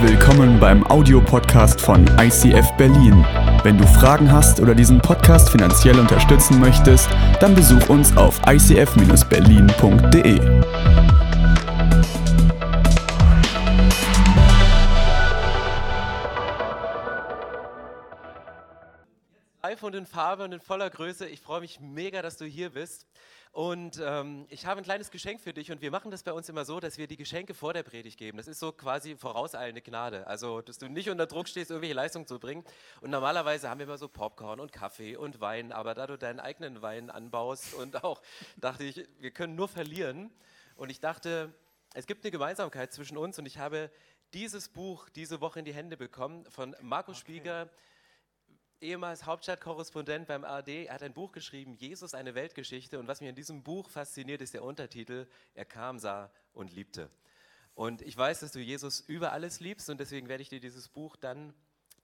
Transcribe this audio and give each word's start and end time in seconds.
Willkommen 0.00 0.60
beim 0.60 0.86
Audiopodcast 0.86 1.80
von 1.80 2.06
ICF 2.20 2.70
Berlin. 2.76 3.26
Wenn 3.64 3.76
du 3.76 3.84
Fragen 3.84 4.30
hast 4.30 4.60
oder 4.60 4.72
diesen 4.72 5.00
Podcast 5.00 5.50
finanziell 5.50 5.98
unterstützen 5.98 6.60
möchtest, 6.60 7.08
dann 7.40 7.52
besuch 7.56 7.88
uns 7.88 8.16
auf 8.16 8.40
icf-berlin.de. 8.46 10.38
Live 19.64 19.82
und 19.82 19.96
in 19.96 20.06
Farbe 20.06 20.44
und 20.44 20.52
in 20.52 20.60
voller 20.60 20.90
Größe. 20.90 21.26
Ich 21.26 21.40
freue 21.40 21.60
mich 21.60 21.80
mega, 21.80 22.22
dass 22.22 22.36
du 22.36 22.44
hier 22.44 22.70
bist. 22.70 23.08
Und 23.52 24.00
ähm, 24.02 24.46
ich 24.50 24.66
habe 24.66 24.80
ein 24.80 24.84
kleines 24.84 25.10
Geschenk 25.10 25.40
für 25.40 25.52
dich 25.52 25.72
und 25.72 25.80
wir 25.80 25.90
machen 25.90 26.10
das 26.10 26.22
bei 26.22 26.32
uns 26.32 26.48
immer 26.48 26.64
so, 26.64 26.80
dass 26.80 26.98
wir 26.98 27.06
die 27.06 27.16
Geschenke 27.16 27.54
vor 27.54 27.72
der 27.72 27.82
Predigt 27.82 28.18
geben. 28.18 28.38
Das 28.38 28.46
ist 28.46 28.60
so 28.60 28.72
quasi 28.72 29.16
vorauseilende 29.16 29.82
Gnade. 29.82 30.26
Also, 30.26 30.60
dass 30.60 30.78
du 30.78 30.88
nicht 30.88 31.10
unter 31.10 31.26
Druck 31.26 31.48
stehst, 31.48 31.70
irgendwelche 31.70 31.94
Leistungen 31.94 32.26
zu 32.26 32.38
bringen. 32.38 32.64
Und 33.00 33.10
normalerweise 33.10 33.68
haben 33.68 33.78
wir 33.78 33.86
immer 33.86 33.98
so 33.98 34.08
Popcorn 34.08 34.60
und 34.60 34.72
Kaffee 34.72 35.16
und 35.16 35.40
Wein, 35.40 35.72
aber 35.72 35.94
da 35.94 36.06
du 36.06 36.18
deinen 36.18 36.40
eigenen 36.40 36.82
Wein 36.82 37.10
anbaust 37.10 37.74
und 37.74 38.04
auch 38.04 38.22
dachte 38.56 38.84
ich, 38.84 39.06
wir 39.18 39.30
können 39.30 39.54
nur 39.54 39.68
verlieren. 39.68 40.30
Und 40.76 40.90
ich 40.90 41.00
dachte, 41.00 41.52
es 41.94 42.06
gibt 42.06 42.24
eine 42.24 42.30
Gemeinsamkeit 42.30 42.92
zwischen 42.92 43.16
uns 43.16 43.38
und 43.38 43.46
ich 43.46 43.58
habe 43.58 43.90
dieses 44.34 44.68
Buch 44.68 45.08
diese 45.08 45.40
Woche 45.40 45.60
in 45.60 45.64
die 45.64 45.74
Hände 45.74 45.96
bekommen 45.96 46.44
von 46.50 46.76
Markus 46.82 47.16
okay. 47.16 47.32
Spieger 47.32 47.70
ehemals 48.80 49.26
Hauptstadtkorrespondent 49.26 50.26
beim 50.26 50.44
ARD, 50.44 50.90
hat 50.90 51.02
ein 51.02 51.12
Buch 51.12 51.32
geschrieben, 51.32 51.74
Jesus, 51.74 52.14
eine 52.14 52.34
Weltgeschichte. 52.34 52.98
Und 52.98 53.08
was 53.08 53.20
mich 53.20 53.28
an 53.28 53.34
diesem 53.34 53.62
Buch 53.62 53.90
fasziniert, 53.90 54.40
ist 54.40 54.54
der 54.54 54.64
Untertitel, 54.64 55.26
er 55.54 55.64
kam, 55.64 55.98
sah 55.98 56.30
und 56.52 56.72
liebte. 56.72 57.10
Und 57.74 58.02
ich 58.02 58.16
weiß, 58.16 58.40
dass 58.40 58.52
du 58.52 58.60
Jesus 58.60 59.00
über 59.00 59.32
alles 59.32 59.60
liebst 59.60 59.88
und 59.88 60.00
deswegen 60.00 60.28
werde 60.28 60.42
ich 60.42 60.48
dir 60.48 60.60
dieses 60.60 60.88
Buch 60.88 61.16
dann 61.16 61.54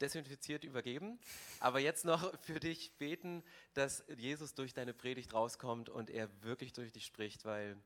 desinfiziert 0.00 0.64
übergeben. 0.64 1.18
Aber 1.60 1.80
jetzt 1.80 2.04
noch 2.04 2.32
für 2.42 2.60
dich 2.60 2.96
beten, 2.98 3.42
dass 3.74 4.04
Jesus 4.16 4.54
durch 4.54 4.74
deine 4.74 4.94
Predigt 4.94 5.34
rauskommt 5.34 5.88
und 5.88 6.10
er 6.10 6.28
wirklich 6.42 6.72
durch 6.72 6.92
dich 6.92 7.06
spricht, 7.06 7.44
weil 7.44 7.76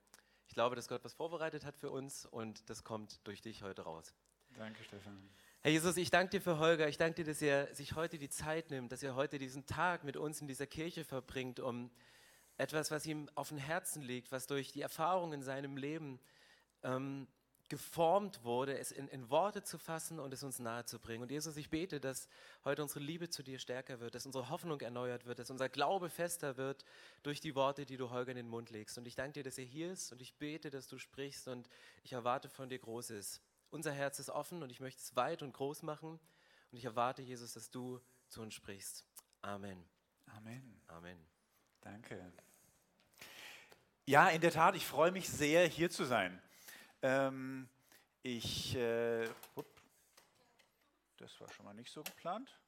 ich 0.47 0.55
glaube, 0.55 0.77
dass 0.77 0.89
Gott 0.89 1.05
was 1.05 1.15
vorbereitet 1.15 1.65
hat 1.65 1.77
für 1.77 1.91
uns 1.91 2.27
und 2.27 2.69
das 2.69 2.85
kommt 2.85 3.27
durch 3.27 3.41
dich 3.41 3.63
heute 3.63 3.83
raus. 3.83 4.15
Danke, 4.57 4.83
Stefan. 4.85 5.31
Herr 5.69 5.75
Jesus, 5.75 5.99
ich 5.99 6.09
danke 6.09 6.31
dir 6.31 6.41
für 6.41 6.59
Holger. 6.59 6.89
Ich 6.89 6.97
danke 6.97 7.17
dir, 7.17 7.31
dass 7.31 7.43
er 7.43 7.75
sich 7.75 7.95
heute 7.95 8.17
die 8.17 8.31
Zeit 8.31 8.71
nimmt, 8.71 8.91
dass 8.91 9.03
er 9.03 9.17
heute 9.17 9.37
diesen 9.37 9.67
Tag 9.67 10.03
mit 10.03 10.17
uns 10.17 10.41
in 10.41 10.49
dieser 10.49 10.67
Kirche 10.67 11.05
verbringt, 11.05 11.61
um 11.61 11.91
etwas, 12.57 12.91
was 12.91 13.05
ihm 13.05 13.29
auf 13.35 13.49
dem 13.51 13.59
Herzen 13.59 14.01
liegt, 14.01 14.33
was 14.33 14.47
durch 14.47 14.73
die 14.73 14.81
Erfahrung 14.81 15.35
in 15.35 15.43
seinem 15.43 15.77
Leben 15.77 16.21
ähm, 16.83 17.27
geformt 17.69 18.45
wurde, 18.45 18.79
es 18.79 18.93
in, 18.93 19.09
in, 19.09 19.29
Worte 19.29 19.63
zu 19.63 19.77
fassen 19.77 20.21
und 20.21 20.33
es 20.33 20.43
uns 20.43 20.59
nahezubringen. 20.59 21.21
Und 21.25 21.31
Jesus, 21.31 21.55
ich 21.59 21.69
bete, 21.69 22.01
dass 22.01 22.31
heute 22.65 22.83
unsere 22.83 23.01
Liebe 23.01 23.29
zu 23.29 23.43
dir 23.43 23.59
stärker 23.59 24.01
wird, 24.01 24.15
dass 24.15 24.25
unsere 24.25 24.49
Hoffnung 24.49 24.81
erneuert 24.81 25.27
wird, 25.27 25.39
dass 25.39 25.51
unser 25.51 25.69
Glaube 25.69 26.09
fester 26.09 26.57
wird 26.57 26.87
durch 27.23 27.41
die 27.43 27.55
Worte, 27.55 27.85
die 27.85 27.99
du 27.99 28.09
Holger 28.09 28.31
in 28.31 28.39
den 28.39 28.49
Mund 28.49 28.71
legst. 28.71 28.97
Und 28.97 29.07
ich 29.07 29.17
danke 29.17 29.35
dir, 29.35 29.43
dass 29.43 29.59
er 29.59 29.65
hier 29.65 29.93
ist 29.93 30.13
und 30.13 30.23
ich 30.23 30.33
bete, 30.33 30.71
dass 30.71 30.89
du 30.89 30.97
sprichst 30.97 31.47
und 31.47 31.69
ich 32.05 32.15
erwarte 32.15 32.49
von 32.49 32.71
dir 32.71 32.79
Großes. 32.79 33.43
Unser 33.71 33.93
Herz 33.93 34.19
ist 34.19 34.31
offen 34.31 34.63
und 34.63 34.71
ich 34.71 34.81
möchte 34.81 35.01
es 35.03 35.15
weit 35.15 35.43
und 35.43 35.53
groß 35.53 35.83
machen. 35.83 36.19
Und 36.71 36.79
ich 36.79 36.85
erwarte, 36.85 37.23
Jesus, 37.23 37.53
dass 37.53 37.71
du 37.71 38.01
zu 38.29 38.41
uns 38.41 38.55
sprichst. 38.55 39.05
Amen. 39.43 39.85
Amen. 40.27 40.81
Amen. 40.89 41.27
Danke. 41.81 42.33
Ja, 44.07 44.29
in 44.31 44.41
der 44.41 44.51
Tat, 44.51 44.75
ich 44.75 44.87
freue 44.87 45.13
mich 45.13 45.29
sehr, 45.29 45.67
hier 45.67 45.91
zu 45.91 46.05
sein. 46.05 46.41
Ähm, 47.03 47.69
ich, 48.23 48.75
äh, 48.75 49.29
das 51.19 51.41
war 51.41 51.51
schon 51.53 51.67
mal 51.67 51.75
nicht 51.75 51.93
so 51.93 52.03
geplant. 52.03 52.59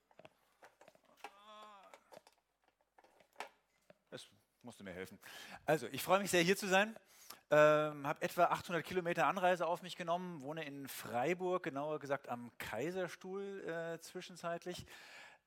Das 4.10 4.26
musste 4.62 4.84
mir 4.84 4.92
helfen. 4.92 5.18
Also, 5.64 5.86
ich 5.88 6.02
freue 6.02 6.20
mich 6.20 6.30
sehr, 6.30 6.42
hier 6.42 6.56
zu 6.56 6.68
sein. 6.68 6.96
Ähm, 7.52 8.06
habe 8.06 8.22
etwa 8.22 8.44
800 8.44 8.84
Kilometer 8.84 9.26
Anreise 9.26 9.66
auf 9.66 9.82
mich 9.82 9.96
genommen, 9.96 10.40
wohne 10.42 10.64
in 10.64 10.86
Freiburg, 10.86 11.64
genauer 11.64 11.98
gesagt 11.98 12.28
am 12.28 12.50
Kaiserstuhl 12.58 13.64
äh, 13.66 14.00
zwischenzeitlich. 14.00 14.86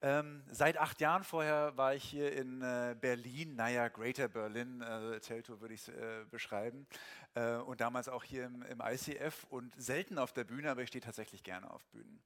Ähm, 0.02 0.44
seit 0.52 0.78
acht 0.78 1.00
Jahren 1.00 1.24
vorher 1.24 1.78
war 1.78 1.96
ich 1.96 2.04
hier 2.04 2.34
in 2.34 2.62
äh, 2.62 2.94
Berlin, 3.00 3.56
naja, 3.56 3.88
Greater 3.88 4.28
Berlin, 4.28 4.82
äh, 4.82 5.22
Teltow 5.22 5.62
würde 5.62 5.76
ich 5.76 5.88
es 5.88 5.88
äh, 5.88 6.26
beschreiben. 6.30 6.88
Äh, 7.36 7.56
und 7.56 7.80
damals 7.80 8.10
auch 8.10 8.26
hier 8.26 8.48
im, 8.48 8.64
im, 8.64 8.82
ICF 8.82 9.46
und 9.50 9.74
selten 9.82 10.18
auf 10.18 10.34
der 10.34 10.44
Bühne, 10.44 10.72
aber 10.72 10.82
ich 10.82 10.90
stehe 10.90 11.02
tatsächlich 11.02 11.42
gerne 11.42 11.72
auf 11.72 11.86
Bühnen. 11.86 12.22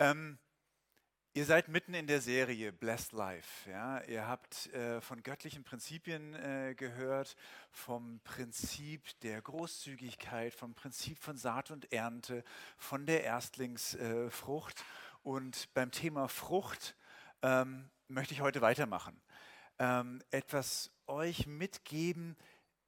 Ähm, 0.00 0.38
Ihr 1.34 1.44
seid 1.44 1.68
mitten 1.68 1.94
in 1.94 2.06
der 2.06 2.20
Serie 2.20 2.72
Blessed 2.72 3.12
Life. 3.12 3.70
Ja? 3.70 4.02
Ihr 4.04 4.26
habt 4.26 4.72
äh, 4.72 5.00
von 5.00 5.22
göttlichen 5.22 5.62
Prinzipien 5.62 6.34
äh, 6.34 6.74
gehört, 6.74 7.36
vom 7.70 8.20
Prinzip 8.24 9.02
der 9.20 9.40
Großzügigkeit, 9.42 10.54
vom 10.54 10.74
Prinzip 10.74 11.18
von 11.18 11.36
Saat 11.36 11.70
und 11.70 11.92
Ernte, 11.92 12.42
von 12.78 13.06
der 13.06 13.24
Erstlingsfrucht. 13.24 14.78
Äh, 14.78 14.82
und 15.22 15.68
beim 15.74 15.90
Thema 15.90 16.28
Frucht 16.28 16.96
ähm, 17.42 17.90
möchte 18.08 18.32
ich 18.32 18.40
heute 18.40 18.62
weitermachen. 18.62 19.20
Ähm, 19.78 20.22
etwas 20.30 20.90
euch 21.06 21.46
mitgeben, 21.46 22.36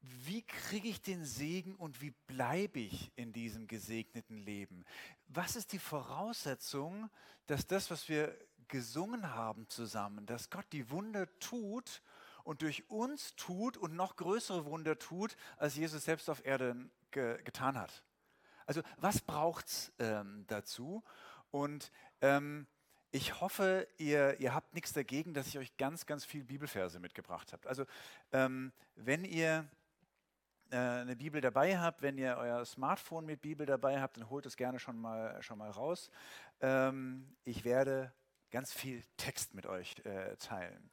wie 0.01 0.41
kriege 0.41 0.87
ich 0.87 1.01
den 1.01 1.25
Segen 1.25 1.75
und 1.75 2.01
wie 2.01 2.11
bleibe 2.27 2.79
ich 2.79 3.11
in 3.15 3.33
diesem 3.33 3.67
gesegneten 3.67 4.37
Leben? 4.37 4.83
Was 5.27 5.55
ist 5.55 5.73
die 5.73 5.79
Voraussetzung, 5.79 7.09
dass 7.47 7.67
das, 7.67 7.91
was 7.91 8.09
wir 8.09 8.35
gesungen 8.67 9.35
haben 9.35 9.67
zusammen, 9.69 10.25
dass 10.25 10.49
Gott 10.49 10.65
die 10.71 10.89
Wunder 10.89 11.27
tut 11.39 12.01
und 12.43 12.63
durch 12.63 12.89
uns 12.89 13.35
tut 13.35 13.77
und 13.77 13.95
noch 13.95 14.15
größere 14.15 14.65
Wunder 14.65 14.97
tut, 14.97 15.35
als 15.57 15.75
Jesus 15.75 16.05
selbst 16.05 16.29
auf 16.29 16.43
Erden 16.45 16.91
ge 17.11 17.41
getan 17.43 17.77
hat? 17.77 18.03
Also 18.65 18.81
was 18.97 19.21
braucht 19.21 19.67
es 19.67 19.91
ähm, 19.99 20.45
dazu? 20.47 21.03
Und 21.51 21.91
ähm, 22.21 22.65
ich 23.11 23.41
hoffe, 23.41 23.87
ihr, 23.97 24.39
ihr 24.39 24.53
habt 24.55 24.73
nichts 24.73 24.93
dagegen, 24.93 25.33
dass 25.33 25.47
ich 25.47 25.57
euch 25.57 25.75
ganz, 25.77 26.05
ganz 26.05 26.23
viel 26.23 26.45
Bibelverse 26.45 26.99
mitgebracht 26.99 27.51
habe. 27.51 27.67
Also 27.67 27.85
ähm, 28.31 28.71
wenn 28.95 29.25
ihr 29.25 29.67
eine 30.77 31.15
Bibel 31.15 31.41
dabei 31.41 31.79
habt, 31.79 32.01
wenn 32.01 32.17
ihr 32.17 32.37
euer 32.37 32.63
Smartphone 32.65 33.25
mit 33.25 33.41
Bibel 33.41 33.65
dabei 33.65 34.01
habt, 34.01 34.17
dann 34.17 34.29
holt 34.29 34.45
es 34.45 34.55
gerne 34.55 34.79
schon 34.79 34.99
mal, 34.99 35.41
schon 35.41 35.57
mal 35.57 35.69
raus. 35.69 36.09
Ähm, 36.61 37.35
ich 37.43 37.63
werde 37.63 38.13
ganz 38.51 38.73
viel 38.73 39.01
Text 39.17 39.53
mit 39.53 39.65
euch 39.65 39.95
äh, 40.05 40.35
teilen. 40.37 40.89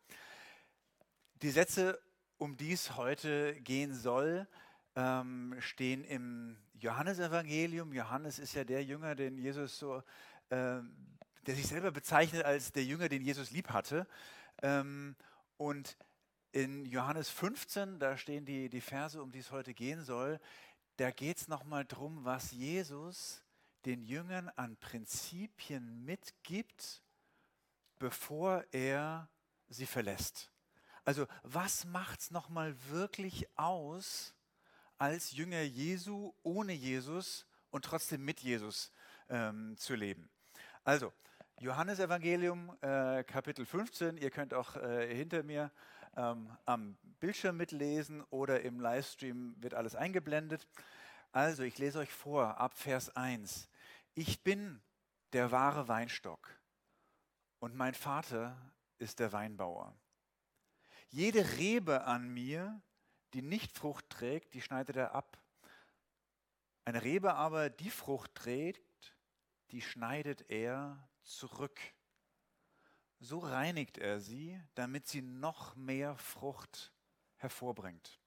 Die 1.42 1.50
Sätze, 1.50 2.00
um 2.36 2.56
die 2.56 2.72
es 2.72 2.96
heute 2.96 3.54
gehen 3.60 3.94
soll, 3.94 4.48
ähm, 4.96 5.54
stehen 5.60 6.04
im 6.04 6.56
Johannesevangelium. 6.74 7.92
Johannes 7.92 8.38
ist 8.38 8.54
ja 8.54 8.64
der 8.64 8.84
Jünger, 8.84 9.14
den 9.14 9.38
Jesus 9.38 9.78
so, 9.78 10.02
äh, 10.50 10.80
der 11.46 11.54
sich 11.54 11.66
selber 11.66 11.90
bezeichnet 11.90 12.44
als 12.44 12.72
der 12.72 12.84
Jünger, 12.84 13.08
den 13.08 13.22
Jesus 13.22 13.50
lieb 13.50 13.70
hatte. 13.70 14.06
Ähm, 14.62 15.16
und 15.56 15.96
in 16.58 16.86
Johannes 16.86 17.30
15, 17.30 18.00
da 18.00 18.16
stehen 18.16 18.44
die, 18.44 18.68
die 18.68 18.80
Verse, 18.80 19.22
um 19.22 19.30
die 19.30 19.38
es 19.38 19.52
heute 19.52 19.74
gehen 19.74 20.02
soll, 20.02 20.40
da 20.96 21.12
geht 21.12 21.36
es 21.36 21.46
nochmal 21.46 21.84
darum, 21.84 22.24
was 22.24 22.50
Jesus 22.50 23.44
den 23.84 24.02
Jüngern 24.02 24.48
an 24.56 24.76
Prinzipien 24.76 26.04
mitgibt, 26.04 27.00
bevor 28.00 28.64
er 28.72 29.28
sie 29.68 29.86
verlässt. 29.86 30.50
Also 31.04 31.28
was 31.44 31.84
macht 31.84 32.22
es 32.22 32.32
nochmal 32.32 32.74
wirklich 32.88 33.46
aus, 33.56 34.34
als 34.98 35.30
Jünger 35.30 35.62
Jesu 35.62 36.34
ohne 36.42 36.72
Jesus 36.72 37.46
und 37.70 37.84
trotzdem 37.84 38.24
mit 38.24 38.40
Jesus 38.40 38.90
ähm, 39.28 39.76
zu 39.76 39.94
leben? 39.94 40.28
Also, 40.82 41.12
Johannes 41.60 42.00
Evangelium, 42.00 42.76
äh, 42.80 43.22
Kapitel 43.22 43.64
15, 43.64 44.16
ihr 44.16 44.30
könnt 44.30 44.54
auch 44.54 44.74
äh, 44.74 45.14
hinter 45.14 45.44
mir 45.44 45.70
ähm, 46.18 46.50
am 46.66 46.98
Bildschirm 47.20 47.56
mitlesen 47.56 48.22
oder 48.24 48.60
im 48.62 48.80
Livestream 48.80 49.54
wird 49.62 49.74
alles 49.74 49.94
eingeblendet. 49.94 50.66
Also, 51.30 51.62
ich 51.62 51.78
lese 51.78 52.00
euch 52.00 52.12
vor, 52.12 52.58
ab 52.58 52.76
Vers 52.76 53.14
1. 53.16 53.70
Ich 54.14 54.42
bin 54.42 54.82
der 55.32 55.52
wahre 55.52 55.88
Weinstock 55.88 56.50
und 57.60 57.76
mein 57.76 57.94
Vater 57.94 58.56
ist 58.98 59.20
der 59.20 59.32
Weinbauer. 59.32 59.94
Jede 61.08 61.56
Rebe 61.56 62.04
an 62.04 62.28
mir, 62.28 62.82
die 63.32 63.42
nicht 63.42 63.72
Frucht 63.72 64.10
trägt, 64.10 64.54
die 64.54 64.60
schneidet 64.60 64.96
er 64.96 65.14
ab. 65.14 65.38
Eine 66.84 67.02
Rebe 67.02 67.34
aber, 67.34 67.70
die 67.70 67.90
Frucht 67.90 68.34
trägt, 68.34 69.16
die 69.70 69.82
schneidet 69.82 70.50
er 70.50 71.08
zurück 71.22 71.78
so 73.20 73.38
reinigt 73.38 73.98
er 73.98 74.20
sie, 74.20 74.60
damit 74.74 75.06
sie 75.06 75.22
noch 75.22 75.76
mehr 75.76 76.16
Frucht 76.16 76.92
hervorbringt. 77.36 78.20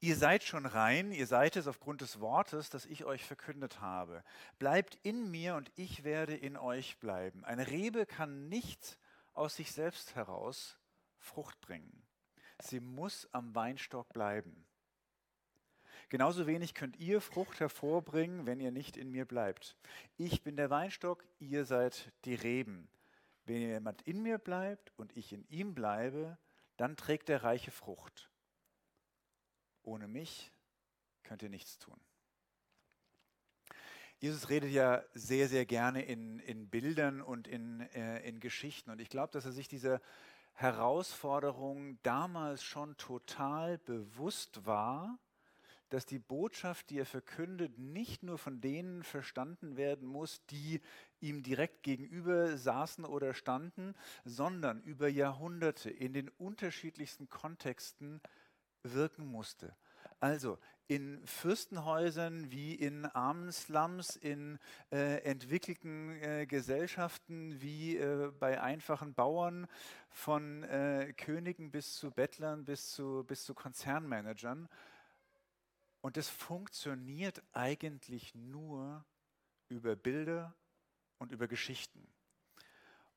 Ihr 0.00 0.16
seid 0.16 0.42
schon 0.42 0.66
rein, 0.66 1.12
ihr 1.12 1.26
seid 1.26 1.56
es 1.56 1.66
aufgrund 1.66 2.02
des 2.02 2.20
Wortes, 2.20 2.68
das 2.68 2.84
ich 2.84 3.06
euch 3.06 3.24
verkündet 3.24 3.80
habe. 3.80 4.22
Bleibt 4.58 4.98
in 5.02 5.30
mir 5.30 5.54
und 5.54 5.72
ich 5.76 6.04
werde 6.04 6.36
in 6.36 6.58
euch 6.58 6.98
bleiben. 6.98 7.42
Eine 7.44 7.68
Rebe 7.68 8.04
kann 8.04 8.50
nicht 8.50 8.98
aus 9.32 9.56
sich 9.56 9.72
selbst 9.72 10.14
heraus 10.14 10.78
Frucht 11.18 11.58
bringen. 11.62 12.06
Sie 12.60 12.80
muss 12.80 13.26
am 13.32 13.54
Weinstock 13.54 14.12
bleiben. 14.12 14.66
Genauso 16.08 16.46
wenig 16.46 16.74
könnt 16.74 16.98
ihr 16.98 17.20
Frucht 17.20 17.60
hervorbringen, 17.60 18.46
wenn 18.46 18.60
ihr 18.60 18.70
nicht 18.70 18.96
in 18.96 19.10
mir 19.10 19.24
bleibt. 19.24 19.76
Ich 20.16 20.42
bin 20.42 20.56
der 20.56 20.70
Weinstock, 20.70 21.24
ihr 21.40 21.64
seid 21.64 22.12
die 22.24 22.34
Reben. 22.34 22.88
Wenn 23.46 23.60
jemand 23.60 24.02
in 24.02 24.22
mir 24.22 24.38
bleibt 24.38 24.92
und 24.96 25.16
ich 25.16 25.32
in 25.32 25.46
ihm 25.48 25.74
bleibe, 25.74 26.38
dann 26.76 26.96
trägt 26.96 27.28
er 27.28 27.44
reiche 27.44 27.70
Frucht. 27.70 28.30
Ohne 29.82 30.08
mich 30.08 30.50
könnt 31.22 31.42
ihr 31.42 31.50
nichts 31.50 31.78
tun. 31.78 32.00
Jesus 34.18 34.48
redet 34.48 34.70
ja 34.70 35.02
sehr, 35.12 35.48
sehr 35.48 35.66
gerne 35.66 36.02
in, 36.02 36.38
in 36.38 36.68
Bildern 36.68 37.20
und 37.20 37.46
in, 37.46 37.80
äh, 37.94 38.26
in 38.26 38.40
Geschichten. 38.40 38.90
Und 38.90 39.00
ich 39.00 39.10
glaube, 39.10 39.32
dass 39.32 39.44
er 39.44 39.52
sich 39.52 39.68
dieser 39.68 40.00
Herausforderung 40.54 41.98
damals 42.02 42.62
schon 42.62 42.96
total 42.96 43.78
bewusst 43.78 44.64
war, 44.64 45.18
dass 45.94 46.06
die 46.06 46.18
Botschaft, 46.18 46.90
die 46.90 46.98
er 46.98 47.06
verkündet, 47.06 47.78
nicht 47.78 48.24
nur 48.24 48.36
von 48.36 48.60
denen 48.60 49.04
verstanden 49.04 49.76
werden 49.76 50.08
muss, 50.08 50.44
die 50.46 50.80
ihm 51.20 51.44
direkt 51.44 51.84
gegenüber 51.84 52.58
saßen 52.58 53.04
oder 53.04 53.32
standen, 53.32 53.94
sondern 54.24 54.82
über 54.82 55.06
Jahrhunderte 55.06 55.90
in 55.90 56.12
den 56.12 56.30
unterschiedlichsten 56.30 57.28
Kontexten 57.28 58.20
wirken 58.82 59.24
musste. 59.24 59.76
Also 60.18 60.58
in 60.88 61.24
Fürstenhäusern 61.26 62.50
wie 62.50 62.74
in 62.74 63.06
armen 63.06 63.52
Slums, 63.52 64.16
in 64.16 64.58
äh, 64.90 65.22
entwickelten 65.22 66.10
äh, 66.20 66.46
Gesellschaften 66.46 67.60
wie 67.60 67.98
äh, 67.98 68.32
bei 68.40 68.60
einfachen 68.60 69.14
Bauern, 69.14 69.68
von 70.10 70.64
äh, 70.64 71.12
Königen 71.16 71.70
bis 71.70 71.94
zu 71.94 72.10
Bettlern 72.10 72.64
bis 72.64 72.90
zu, 72.90 73.22
bis 73.24 73.44
zu 73.44 73.54
Konzernmanagern. 73.54 74.68
Und 76.04 76.18
es 76.18 76.28
funktioniert 76.28 77.42
eigentlich 77.54 78.34
nur 78.34 79.06
über 79.70 79.96
Bilder 79.96 80.54
und 81.16 81.32
über 81.32 81.48
Geschichten. 81.48 82.13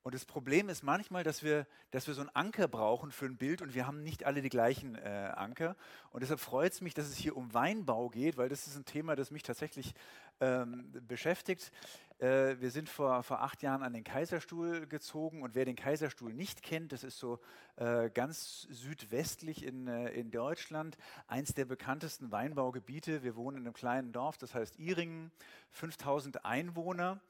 Und 0.02 0.14
das 0.14 0.24
Problem 0.24 0.68
ist 0.68 0.82
manchmal, 0.82 1.24
dass 1.24 1.42
wir, 1.42 1.66
dass 1.90 2.06
wir 2.06 2.14
so 2.14 2.20
einen 2.20 2.30
Anker 2.34 2.68
brauchen 2.68 3.10
für 3.10 3.26
ein 3.26 3.36
Bild 3.36 3.62
und 3.62 3.74
wir 3.74 3.86
haben 3.86 4.02
nicht 4.02 4.24
alle 4.24 4.42
die 4.42 4.48
gleichen 4.48 4.94
äh, 4.94 5.32
Anker. 5.34 5.76
Und 6.10 6.22
deshalb 6.22 6.40
freut 6.40 6.72
es 6.72 6.80
mich, 6.80 6.94
dass 6.94 7.08
es 7.08 7.16
hier 7.16 7.36
um 7.36 7.52
Weinbau 7.52 8.08
geht, 8.08 8.36
weil 8.36 8.48
das 8.48 8.66
ist 8.66 8.76
ein 8.76 8.84
Thema, 8.84 9.16
das 9.16 9.30
mich 9.30 9.42
tatsächlich 9.42 9.94
ähm, 10.40 10.92
beschäftigt. 11.06 11.72
Äh, 12.18 12.60
wir 12.60 12.70
sind 12.70 12.88
vor, 12.88 13.22
vor 13.22 13.42
acht 13.42 13.62
Jahren 13.62 13.82
an 13.82 13.92
den 13.92 14.02
Kaiserstuhl 14.02 14.86
gezogen 14.86 15.42
und 15.42 15.54
wer 15.54 15.64
den 15.64 15.76
Kaiserstuhl 15.76 16.32
nicht 16.32 16.62
kennt, 16.62 16.92
das 16.92 17.04
ist 17.04 17.18
so 17.18 17.38
äh, 17.76 18.10
ganz 18.10 18.62
südwestlich 18.70 19.64
in, 19.64 19.86
äh, 19.86 20.10
in 20.10 20.30
Deutschland, 20.30 20.96
eins 21.28 21.54
der 21.54 21.64
bekanntesten 21.64 22.32
Weinbaugebiete. 22.32 23.22
Wir 23.22 23.36
wohnen 23.36 23.58
in 23.58 23.64
einem 23.64 23.74
kleinen 23.74 24.12
Dorf, 24.12 24.36
das 24.36 24.54
heißt 24.54 24.78
Iringen, 24.78 25.30
5000 25.70 26.44
Einwohner. 26.44 27.20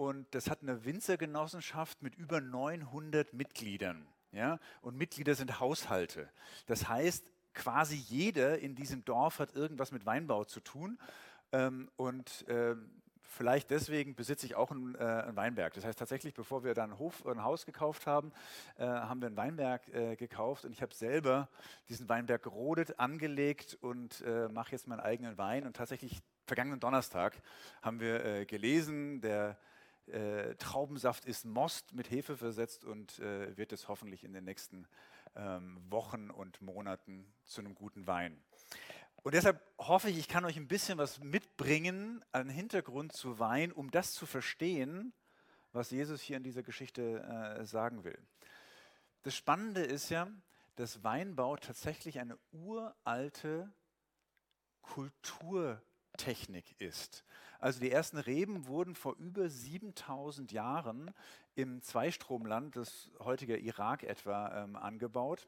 Und 0.00 0.34
das 0.34 0.48
hat 0.48 0.62
eine 0.62 0.86
Winzergenossenschaft 0.86 2.00
mit 2.00 2.14
über 2.14 2.40
900 2.40 3.34
Mitgliedern. 3.34 4.06
Ja? 4.32 4.58
Und 4.80 4.96
Mitglieder 4.96 5.34
sind 5.34 5.60
Haushalte. 5.60 6.30
Das 6.64 6.88
heißt, 6.88 7.30
quasi 7.52 7.96
jeder 7.96 8.60
in 8.60 8.74
diesem 8.74 9.04
Dorf 9.04 9.40
hat 9.40 9.54
irgendwas 9.54 9.92
mit 9.92 10.06
Weinbau 10.06 10.44
zu 10.44 10.60
tun. 10.60 10.98
Ähm, 11.52 11.90
und 11.96 12.46
ähm, 12.48 13.02
vielleicht 13.20 13.68
deswegen 13.68 14.14
besitze 14.14 14.46
ich 14.46 14.54
auch 14.54 14.70
einen, 14.70 14.94
äh, 14.94 15.00
einen, 15.00 15.36
Weinberg. 15.36 15.74
Das 15.74 15.84
heißt 15.84 15.98
tatsächlich, 15.98 16.32
bevor 16.32 16.64
wir 16.64 16.72
dann 16.72 16.98
Hof, 16.98 17.26
ein 17.26 17.44
Haus 17.44 17.66
gekauft 17.66 18.06
haben, 18.06 18.32
äh, 18.78 18.86
haben 18.86 19.20
wir 19.20 19.26
einen 19.26 19.36
Weinberg 19.36 19.86
äh, 19.92 20.16
gekauft 20.16 20.64
und 20.64 20.72
ich 20.72 20.80
habe 20.80 20.94
selber 20.94 21.50
diesen 21.90 22.08
Weinberg 22.08 22.42
gerodet, 22.42 22.98
angelegt 22.98 23.76
und 23.82 24.22
äh, 24.22 24.48
mache 24.48 24.72
jetzt 24.72 24.88
meinen 24.88 25.00
eigenen 25.00 25.36
Wein. 25.36 25.66
Und 25.66 25.76
tatsächlich 25.76 26.22
vergangenen 26.46 26.80
Donnerstag 26.80 27.42
haben 27.82 28.00
wir 28.00 28.24
äh, 28.24 28.46
gelesen, 28.46 29.20
der 29.20 29.58
äh, 30.12 30.54
Traubensaft 30.56 31.24
ist 31.24 31.44
Most 31.44 31.94
mit 31.94 32.10
Hefe 32.10 32.36
versetzt 32.36 32.84
und 32.84 33.18
äh, 33.18 33.56
wird 33.56 33.72
es 33.72 33.88
hoffentlich 33.88 34.24
in 34.24 34.32
den 34.32 34.44
nächsten 34.44 34.86
ähm, 35.36 35.80
Wochen 35.88 36.30
und 36.30 36.60
Monaten 36.60 37.32
zu 37.44 37.60
einem 37.60 37.74
guten 37.74 38.06
Wein. 38.06 38.42
Und 39.22 39.34
deshalb 39.34 39.60
hoffe 39.78 40.08
ich, 40.08 40.18
ich 40.18 40.28
kann 40.28 40.44
euch 40.44 40.56
ein 40.56 40.68
bisschen 40.68 40.98
was 40.98 41.20
mitbringen 41.20 42.24
an 42.32 42.48
Hintergrund 42.48 43.12
zu 43.12 43.38
Wein, 43.38 43.70
um 43.70 43.90
das 43.90 44.12
zu 44.12 44.24
verstehen, 44.26 45.12
was 45.72 45.90
Jesus 45.90 46.20
hier 46.20 46.36
in 46.36 46.42
dieser 46.42 46.62
Geschichte 46.62 47.20
äh, 47.22 47.64
sagen 47.64 48.04
will. 48.04 48.18
Das 49.22 49.34
Spannende 49.36 49.82
ist 49.82 50.08
ja, 50.08 50.28
dass 50.76 51.04
Weinbau 51.04 51.56
tatsächlich 51.56 52.18
eine 52.18 52.38
uralte 52.52 53.70
Kulturtechnik 56.20 56.74
ist. 56.78 57.24
Also 57.58 57.80
die 57.80 57.90
ersten 57.90 58.18
Reben 58.18 58.66
wurden 58.66 58.94
vor 58.94 59.16
über 59.16 59.48
7000 59.48 60.52
Jahren 60.52 61.12
im 61.54 61.82
Zweistromland, 61.82 62.76
das 62.76 63.10
heutige 63.18 63.56
Irak 63.56 64.02
etwa, 64.02 64.64
ähm, 64.64 64.76
angebaut. 64.76 65.46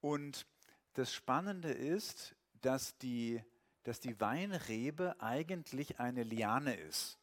Und 0.00 0.46
das 0.94 1.12
Spannende 1.12 1.70
ist, 1.70 2.34
dass 2.62 2.96
die, 2.98 3.42
dass 3.84 4.00
die 4.00 4.18
Weinrebe 4.20 5.16
eigentlich 5.20 6.00
eine 6.00 6.22
Liane 6.22 6.74
ist. 6.74 7.18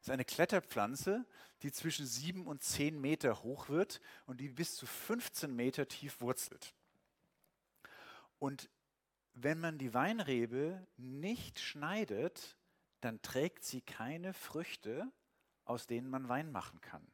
Es 0.00 0.06
ist 0.06 0.10
eine 0.10 0.24
Kletterpflanze, 0.24 1.26
die 1.62 1.72
zwischen 1.72 2.06
sieben 2.06 2.46
und 2.46 2.62
zehn 2.62 3.00
Meter 3.00 3.42
hoch 3.42 3.68
wird 3.68 4.00
und 4.26 4.40
die 4.40 4.48
bis 4.48 4.76
zu 4.76 4.86
15 4.86 5.54
Meter 5.54 5.86
tief 5.86 6.20
wurzelt. 6.20 6.72
Und 8.38 8.70
wenn 9.34 9.60
man 9.60 9.78
die 9.78 9.94
Weinrebe 9.94 10.86
nicht 10.96 11.60
schneidet, 11.60 12.56
dann 13.00 13.22
trägt 13.22 13.64
sie 13.64 13.80
keine 13.80 14.32
Früchte, 14.32 15.10
aus 15.64 15.86
denen 15.86 16.10
man 16.10 16.28
Wein 16.28 16.52
machen 16.52 16.80
kann. 16.80 17.06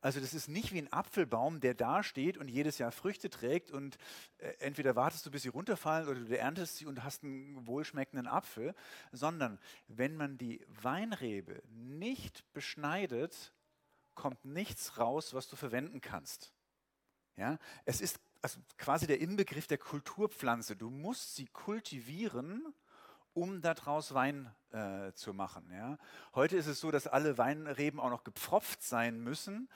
Also 0.00 0.20
das 0.20 0.32
ist 0.32 0.48
nicht 0.48 0.72
wie 0.72 0.78
ein 0.78 0.92
Apfelbaum, 0.92 1.60
der 1.60 1.74
da 1.74 2.02
steht 2.02 2.38
und 2.38 2.48
jedes 2.48 2.78
Jahr 2.78 2.92
Früchte 2.92 3.30
trägt 3.30 3.70
und 3.70 3.98
äh, 4.38 4.52
entweder 4.60 4.94
wartest 4.94 5.26
du, 5.26 5.30
bis 5.30 5.42
sie 5.42 5.48
runterfallen 5.48 6.08
oder 6.08 6.20
du 6.20 6.38
erntest 6.38 6.76
sie 6.76 6.86
und 6.86 7.02
hast 7.02 7.24
einen 7.24 7.66
wohlschmeckenden 7.66 8.28
Apfel, 8.28 8.74
sondern 9.10 9.58
wenn 9.88 10.16
man 10.16 10.38
die 10.38 10.64
Weinrebe 10.68 11.62
nicht 11.68 12.44
beschneidet, 12.52 13.52
kommt 14.14 14.44
nichts 14.44 14.98
raus, 14.98 15.34
was 15.34 15.48
du 15.48 15.56
verwenden 15.56 16.00
kannst. 16.00 16.52
Ja? 17.36 17.58
Es 17.84 18.00
ist 18.00 18.20
also 18.42 18.60
quasi 18.76 19.06
der 19.06 19.20
Inbegriff 19.20 19.66
der 19.66 19.78
Kulturpflanze. 19.78 20.76
Du 20.76 20.90
musst 20.90 21.34
sie 21.36 21.46
kultivieren, 21.46 22.74
um 23.34 23.60
daraus 23.60 24.14
Wein 24.14 24.50
äh, 24.72 25.12
zu 25.12 25.32
machen. 25.32 25.70
Ja. 25.72 25.98
Heute 26.34 26.56
ist 26.56 26.66
es 26.66 26.80
so, 26.80 26.90
dass 26.90 27.06
alle 27.06 27.38
Weinreben 27.38 28.00
auch 28.00 28.10
noch 28.10 28.24
gepfropft 28.24 28.82
sein 28.82 29.20
müssen. 29.20 29.68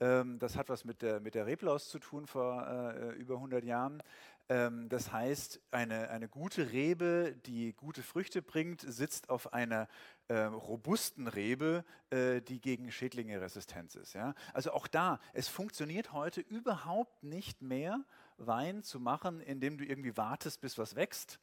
Ähm, 0.00 0.38
das 0.38 0.56
hat 0.56 0.68
was 0.68 0.84
mit 0.84 1.02
der, 1.02 1.20
mit 1.20 1.34
der 1.34 1.46
Reblaus 1.46 1.88
zu 1.88 1.98
tun 1.98 2.26
vor 2.26 2.66
äh, 2.66 3.12
über 3.14 3.34
100 3.34 3.64
Jahren. 3.64 4.02
Ähm, 4.48 4.88
das 4.88 5.12
heißt, 5.12 5.60
eine, 5.70 6.10
eine 6.10 6.28
gute 6.28 6.72
Rebe, 6.72 7.36
die 7.46 7.72
gute 7.74 8.02
Früchte 8.02 8.42
bringt, 8.42 8.80
sitzt 8.80 9.30
auf 9.30 9.52
einer 9.52 9.86
äh, 10.30 10.44
robusten 10.44 11.28
Rebe, 11.28 11.84
äh, 12.10 12.40
die 12.40 12.60
gegen 12.60 12.90
Schädlinge 12.90 13.40
resistent 13.40 13.94
ist. 13.94 14.14
Ja. 14.14 14.34
Also 14.54 14.72
auch 14.72 14.86
da, 14.86 15.20
es 15.32 15.48
funktioniert 15.48 16.12
heute 16.12 16.40
überhaupt 16.40 17.22
nicht 17.22 17.62
mehr, 17.62 18.04
Wein 18.36 18.82
zu 18.82 19.00
machen, 19.00 19.40
indem 19.40 19.76
du 19.76 19.84
irgendwie 19.84 20.16
wartest, 20.16 20.62
bis 20.62 20.78
was 20.78 20.96
wächst 20.96 21.40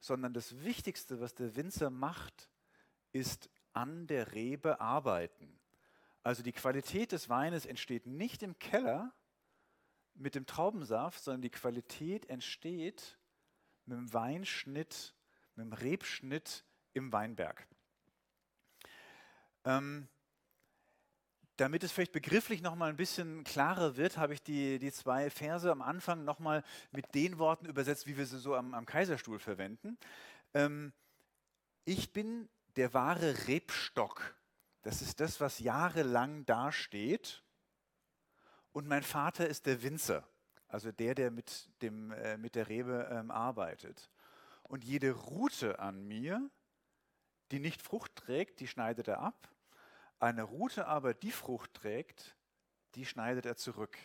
sondern 0.00 0.32
das 0.32 0.64
Wichtigste, 0.64 1.20
was 1.20 1.34
der 1.34 1.54
Winzer 1.56 1.90
macht, 1.90 2.50
ist 3.12 3.50
an 3.72 4.06
der 4.06 4.32
Rebe 4.32 4.80
arbeiten. 4.80 5.60
Also 6.22 6.42
die 6.42 6.52
Qualität 6.52 7.12
des 7.12 7.28
Weines 7.28 7.66
entsteht 7.66 8.06
nicht 8.06 8.42
im 8.42 8.58
Keller 8.58 9.12
mit 10.14 10.34
dem 10.34 10.46
Traubensaft, 10.46 11.22
sondern 11.22 11.42
die 11.42 11.50
Qualität 11.50 12.28
entsteht 12.28 13.18
mit 13.86 13.96
dem 13.96 14.12
Weinschnitt, 14.12 15.14
mit 15.54 15.66
dem 15.66 15.72
Rebschnitt 15.72 16.64
im 16.92 17.12
Weinberg. 17.12 17.66
Ähm, 19.64 20.08
damit 21.56 21.84
es 21.84 21.92
vielleicht 21.92 22.12
begrifflich 22.12 22.62
noch 22.62 22.74
mal 22.74 22.88
ein 22.88 22.96
bisschen 22.96 23.44
klarer 23.44 23.96
wird, 23.96 24.16
habe 24.16 24.32
ich 24.32 24.42
die, 24.42 24.78
die 24.78 24.92
zwei 24.92 25.28
Verse 25.28 25.70
am 25.70 25.82
Anfang 25.82 26.24
noch 26.24 26.38
mal 26.38 26.64
mit 26.90 27.14
den 27.14 27.38
Worten 27.38 27.66
übersetzt, 27.66 28.06
wie 28.06 28.16
wir 28.16 28.24
sie 28.24 28.38
so 28.38 28.54
am, 28.54 28.72
am 28.72 28.86
Kaiserstuhl 28.86 29.38
verwenden. 29.38 29.98
Ähm, 30.54 30.94
ich 31.84 32.14
bin 32.14 32.48
der 32.76 32.94
wahre 32.94 33.46
Rebstock. 33.46 34.34
Das 34.82 35.02
ist 35.02 35.20
das, 35.20 35.40
was 35.40 35.58
jahrelang 35.58 36.46
dasteht. 36.46 37.42
Und 38.72 38.86
mein 38.86 39.02
Vater 39.02 39.46
ist 39.46 39.66
der 39.66 39.82
Winzer, 39.82 40.26
also 40.68 40.92
der, 40.92 41.14
der 41.14 41.30
mit, 41.30 41.68
dem, 41.82 42.10
äh, 42.12 42.38
mit 42.38 42.54
der 42.54 42.68
Rebe 42.68 43.08
ähm, 43.12 43.30
arbeitet. 43.30 44.08
und 44.62 44.84
jede 44.84 45.10
Rute 45.10 45.80
an 45.80 46.06
mir, 46.06 46.48
die 47.50 47.58
nicht 47.58 47.82
Frucht 47.82 48.14
trägt, 48.14 48.60
die 48.60 48.68
schneidet 48.68 49.08
er 49.08 49.18
ab. 49.18 49.49
Eine 50.20 50.42
Rute 50.42 50.86
aber, 50.86 51.14
die 51.14 51.32
Frucht 51.32 51.72
trägt, 51.72 52.36
die 52.94 53.06
schneidet 53.06 53.46
er 53.46 53.56
zurück. 53.56 53.96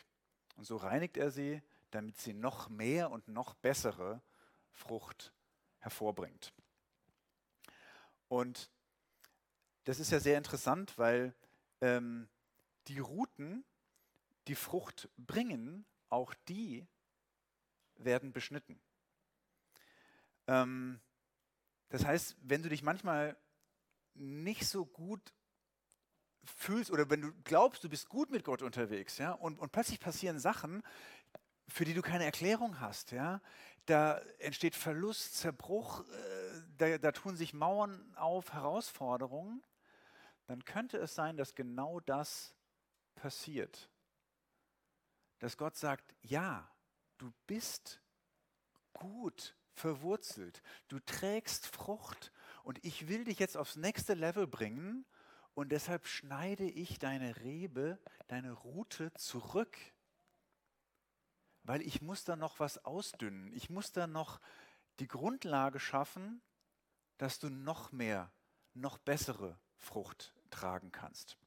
Und 0.56 0.64
so 0.64 0.78
reinigt 0.78 1.18
er 1.18 1.30
sie, 1.30 1.62
damit 1.92 2.18
sie 2.18 2.34
noch 2.34 2.70
mehr 2.70 3.12
und 3.12 3.28
noch 3.28 3.54
bessere 3.56 4.22
Frucht 4.72 5.34
hervorbringt. 5.80 6.54
Und 8.30 8.72
das 9.84 10.00
ist 10.00 10.12
ja 10.12 10.22
sehr 10.22 10.38
interessant, 10.38 10.98
weil 10.98 11.36
ähm, 11.82 12.30
die 12.88 13.00
Ruten, 13.00 13.66
die 14.48 14.56
Frucht 14.56 15.10
bringen, 15.18 15.86
auch 16.10 16.34
die 16.48 16.88
werden 17.98 18.32
beschnitten. 18.32 18.80
Ähm, 20.48 21.02
das 21.90 22.06
heißt, 22.06 22.38
wenn 22.42 22.64
du 22.64 22.70
dich 22.70 22.84
manchmal 22.84 23.36
nicht 24.14 24.66
so 24.66 24.86
gut 24.86 25.34
fühlst 26.46 26.92
oder 26.92 27.10
wenn 27.10 27.22
du 27.22 27.32
glaubst, 27.44 27.84
du 27.84 27.90
bist 27.90 28.10
gut 28.10 28.30
mit 28.32 28.44
Gott 28.44 28.62
unterwegs, 28.62 29.18
ja, 29.18 29.32
und, 29.32 29.60
und 29.60 29.72
plötzlich 29.72 30.00
passieren 30.00 30.40
Sachen, 30.40 30.84
für 31.68 31.86
die 31.86 31.94
du 31.94 32.02
keine 32.02 32.26
Erklärung 32.26 32.80
hast, 32.80 33.12
ja, 33.12 33.42
da 33.86 34.20
entsteht 34.40 34.76
Verlust, 34.76 35.36
Zerbruch, 35.36 36.02
äh, 36.08 36.62
da, 36.78 36.98
da 36.98 37.12
tun 37.12 37.36
sich 37.36 37.54
Mauern 37.54 38.16
auf, 38.16 38.54
Herausforderungen, 38.54 39.64
dann 40.48 40.64
könnte 40.66 40.98
es 40.98 41.16
sein, 41.16 41.38
dass 41.38 41.56
genau 41.56 42.00
das 42.00 42.54
passiert. 43.16 43.90
Dass 45.40 45.58
Gott 45.58 45.76
sagt, 45.76 46.16
ja, 46.22 46.70
du 47.18 47.32
bist 47.48 48.02
gut 48.94 49.56
verwurzelt, 49.74 50.62
du 50.88 51.00
trägst 51.00 51.68
Frucht 51.68 52.32
und 52.64 52.84
ich 52.84 53.08
will 53.08 53.26
dich 53.26 53.40
jetzt 53.40 53.58
aufs 53.58 53.76
nächste 53.76 54.14
Level 54.14 54.48
bringen 54.48 55.06
und 55.56 55.72
deshalb 55.72 56.06
schneide 56.06 56.66
ich 56.70 57.00
deine 57.00 57.38
Rebe, 57.38 57.98
deine 58.28 58.52
Rute 58.52 59.14
zurück, 59.14 59.78
weil 61.64 61.82
ich 61.82 62.02
muss 62.02 62.26
da 62.26 62.36
noch 62.36 62.60
was 62.60 62.84
ausdünnen, 62.86 63.52
ich 63.54 63.70
muss 63.70 63.92
da 63.92 64.06
noch 64.06 64.40
die 65.00 65.08
Grundlage 65.08 65.80
schaffen, 65.80 66.42
dass 67.18 67.40
du 67.40 67.50
noch 67.50 67.92
mehr, 67.92 68.32
noch 68.74 68.98
bessere 68.98 69.58
Frucht 69.78 70.34
tragen 70.50 70.92
kannst. 70.92 71.38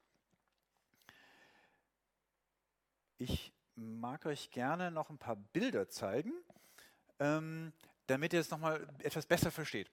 Ich 3.18 3.52
mag 3.74 4.26
euch 4.26 4.50
gerne 4.50 4.90
noch 4.90 5.10
ein 5.10 5.18
paar 5.18 5.36
Bilder 5.36 5.88
zeigen, 5.88 6.32
ähm, 7.18 7.72
damit 8.06 8.32
ihr 8.32 8.40
es 8.40 8.50
nochmal 8.50 8.88
etwas 9.00 9.26
besser 9.26 9.50
versteht. 9.50 9.90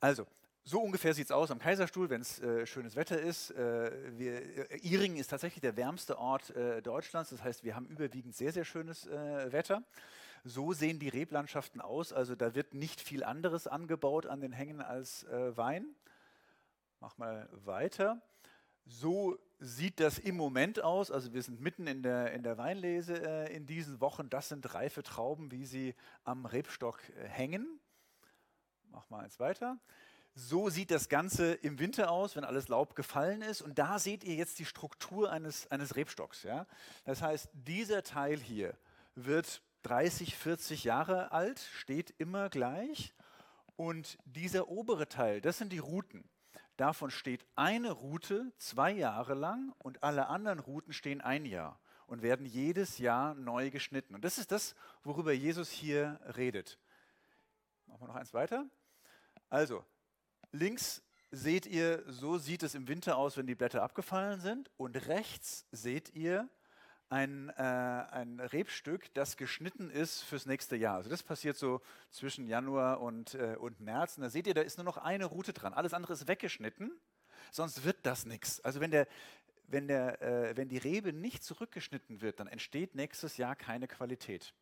Also, 0.00 0.26
so 0.64 0.80
ungefähr 0.80 1.12
sieht 1.12 1.24
es 1.24 1.32
aus 1.32 1.50
am 1.50 1.58
Kaiserstuhl, 1.58 2.08
wenn 2.08 2.20
es 2.20 2.38
äh, 2.38 2.66
schönes 2.66 2.94
Wetter 2.94 3.20
ist. 3.20 3.50
Äh, 3.50 4.16
wir, 4.16 4.70
äh, 4.70 4.76
Iringen 4.78 5.16
ist 5.16 5.28
tatsächlich 5.28 5.60
der 5.60 5.76
wärmste 5.76 6.18
Ort 6.18 6.50
äh, 6.50 6.80
Deutschlands. 6.80 7.30
Das 7.30 7.42
heißt, 7.42 7.64
wir 7.64 7.74
haben 7.74 7.86
überwiegend 7.86 8.36
sehr, 8.36 8.52
sehr 8.52 8.64
schönes 8.64 9.06
äh, 9.08 9.50
Wetter. 9.50 9.82
So 10.44 10.72
sehen 10.72 11.00
die 11.00 11.08
Reblandschaften 11.08 11.80
aus. 11.80 12.12
Also 12.12 12.36
da 12.36 12.54
wird 12.54 12.74
nicht 12.74 13.00
viel 13.00 13.24
anderes 13.24 13.66
angebaut 13.66 14.26
an 14.26 14.40
den 14.40 14.52
Hängen 14.52 14.80
als 14.80 15.24
Wein. 15.28 15.86
Mach 16.98 17.16
mal 17.16 17.48
weiter. 17.64 18.20
So 18.84 19.38
sieht 19.60 20.00
das 20.00 20.18
im 20.18 20.36
Moment 20.36 20.82
aus. 20.82 21.12
Also 21.12 21.32
wir 21.32 21.44
sind 21.44 21.60
mitten 21.60 21.86
in 21.86 22.02
der, 22.02 22.32
in 22.32 22.42
der 22.42 22.58
Weinlese 22.58 23.14
in 23.52 23.66
diesen 23.66 24.00
Wochen. 24.00 24.30
Das 24.30 24.48
sind 24.48 24.74
reife 24.74 25.04
Trauben, 25.04 25.52
wie 25.52 25.64
sie 25.64 25.94
am 26.24 26.44
Rebstock 26.44 26.98
hängen. 27.28 27.78
Mach 28.90 29.08
mal 29.10 29.22
eins 29.22 29.38
weiter. 29.38 29.78
So 30.34 30.70
sieht 30.70 30.90
das 30.90 31.10
Ganze 31.10 31.52
im 31.52 31.78
Winter 31.78 32.10
aus, 32.10 32.36
wenn 32.36 32.44
alles 32.44 32.68
Laub 32.68 32.94
gefallen 32.94 33.42
ist. 33.42 33.60
Und 33.60 33.78
da 33.78 33.98
seht 33.98 34.24
ihr 34.24 34.34
jetzt 34.34 34.58
die 34.58 34.64
Struktur 34.64 35.30
eines, 35.30 35.70
eines 35.70 35.94
Rebstocks. 35.94 36.42
Ja? 36.42 36.66
Das 37.04 37.20
heißt, 37.20 37.50
dieser 37.52 38.02
Teil 38.02 38.38
hier 38.38 38.74
wird 39.14 39.62
30, 39.82 40.36
40 40.36 40.84
Jahre 40.84 41.32
alt, 41.32 41.60
steht 41.60 42.14
immer 42.18 42.48
gleich. 42.48 43.12
Und 43.76 44.16
dieser 44.24 44.68
obere 44.68 45.08
Teil, 45.08 45.40
das 45.40 45.58
sind 45.58 45.72
die 45.72 45.78
Routen. 45.78 46.24
Davon 46.76 47.10
steht 47.10 47.44
eine 47.54 47.92
Route 47.92 48.52
zwei 48.56 48.90
Jahre 48.90 49.34
lang 49.34 49.74
und 49.78 50.02
alle 50.02 50.28
anderen 50.28 50.58
Routen 50.58 50.92
stehen 50.92 51.20
ein 51.20 51.44
Jahr 51.44 51.78
und 52.06 52.22
werden 52.22 52.46
jedes 52.46 52.98
Jahr 52.98 53.34
neu 53.34 53.70
geschnitten. 53.70 54.14
Und 54.14 54.24
das 54.24 54.38
ist 54.38 54.50
das, 54.50 54.74
worüber 55.02 55.32
Jesus 55.32 55.70
hier 55.70 56.18
redet. 56.36 56.78
Machen 57.86 58.02
wir 58.02 58.08
noch 58.08 58.16
eins 58.16 58.32
weiter. 58.32 58.66
Also, 59.50 59.84
links 60.52 61.02
seht 61.30 61.66
ihr, 61.66 62.04
so 62.06 62.38
sieht 62.38 62.62
es 62.62 62.74
im 62.74 62.88
Winter 62.88 63.16
aus, 63.16 63.36
wenn 63.36 63.46
die 63.46 63.54
Blätter 63.54 63.82
abgefallen 63.82 64.40
sind. 64.40 64.70
Und 64.76 65.08
rechts 65.08 65.66
seht 65.72 66.14
ihr, 66.14 66.48
ein, 67.12 67.50
äh, 67.50 67.62
ein 67.62 68.40
Rebstück, 68.40 69.12
das 69.12 69.36
geschnitten 69.36 69.90
ist 69.90 70.22
fürs 70.22 70.46
nächste 70.46 70.76
Jahr. 70.76 70.96
Also 70.96 71.10
das 71.10 71.22
passiert 71.22 71.58
so 71.58 71.82
zwischen 72.10 72.46
Januar 72.46 73.02
und, 73.02 73.34
äh, 73.34 73.56
und 73.58 73.80
März. 73.80 74.16
Und 74.16 74.22
da 74.22 74.30
seht 74.30 74.46
ihr, 74.46 74.54
da 74.54 74.62
ist 74.62 74.78
nur 74.78 74.84
noch 74.84 74.96
eine 74.96 75.26
Route 75.26 75.52
dran. 75.52 75.74
Alles 75.74 75.92
andere 75.92 76.14
ist 76.14 76.26
weggeschnitten, 76.26 76.90
sonst 77.50 77.84
wird 77.84 77.98
das 78.04 78.24
nichts. 78.24 78.60
Also 78.62 78.80
wenn, 78.80 78.90
der, 78.90 79.06
wenn, 79.68 79.88
der, 79.88 80.22
äh, 80.22 80.56
wenn 80.56 80.70
die 80.70 80.78
Rebe 80.78 81.12
nicht 81.12 81.44
zurückgeschnitten 81.44 82.22
wird, 82.22 82.40
dann 82.40 82.46
entsteht 82.46 82.94
nächstes 82.94 83.36
Jahr 83.36 83.56
keine 83.56 83.88
Qualität. 83.88 84.54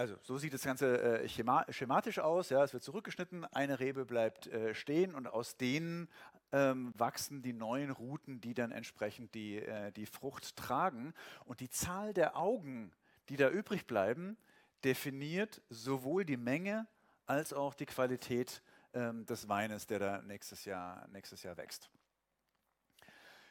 Also 0.00 0.16
so 0.22 0.38
sieht 0.38 0.54
das 0.54 0.62
Ganze 0.62 1.20
äh, 1.20 1.28
schematisch 1.28 2.20
aus. 2.20 2.48
Ja, 2.48 2.64
es 2.64 2.72
wird 2.72 2.82
zurückgeschnitten, 2.82 3.44
eine 3.44 3.80
Rebe 3.80 4.06
bleibt 4.06 4.46
äh, 4.46 4.74
stehen 4.74 5.14
und 5.14 5.26
aus 5.26 5.58
denen 5.58 6.08
ähm, 6.52 6.94
wachsen 6.96 7.42
die 7.42 7.52
neuen 7.52 7.90
Routen, 7.90 8.40
die 8.40 8.54
dann 8.54 8.72
entsprechend 8.72 9.34
die, 9.34 9.58
äh, 9.58 9.92
die 9.92 10.06
Frucht 10.06 10.56
tragen. 10.56 11.12
Und 11.44 11.60
die 11.60 11.68
Zahl 11.68 12.14
der 12.14 12.34
Augen, 12.38 12.92
die 13.28 13.36
da 13.36 13.50
übrig 13.50 13.86
bleiben, 13.86 14.38
definiert 14.84 15.60
sowohl 15.68 16.24
die 16.24 16.38
Menge 16.38 16.86
als 17.26 17.52
auch 17.52 17.74
die 17.74 17.84
Qualität 17.84 18.62
ähm, 18.94 19.26
des 19.26 19.50
Weines, 19.50 19.86
der 19.86 19.98
da 19.98 20.22
nächstes 20.22 20.64
Jahr, 20.64 21.06
nächstes 21.08 21.42
Jahr 21.42 21.58
wächst. 21.58 21.90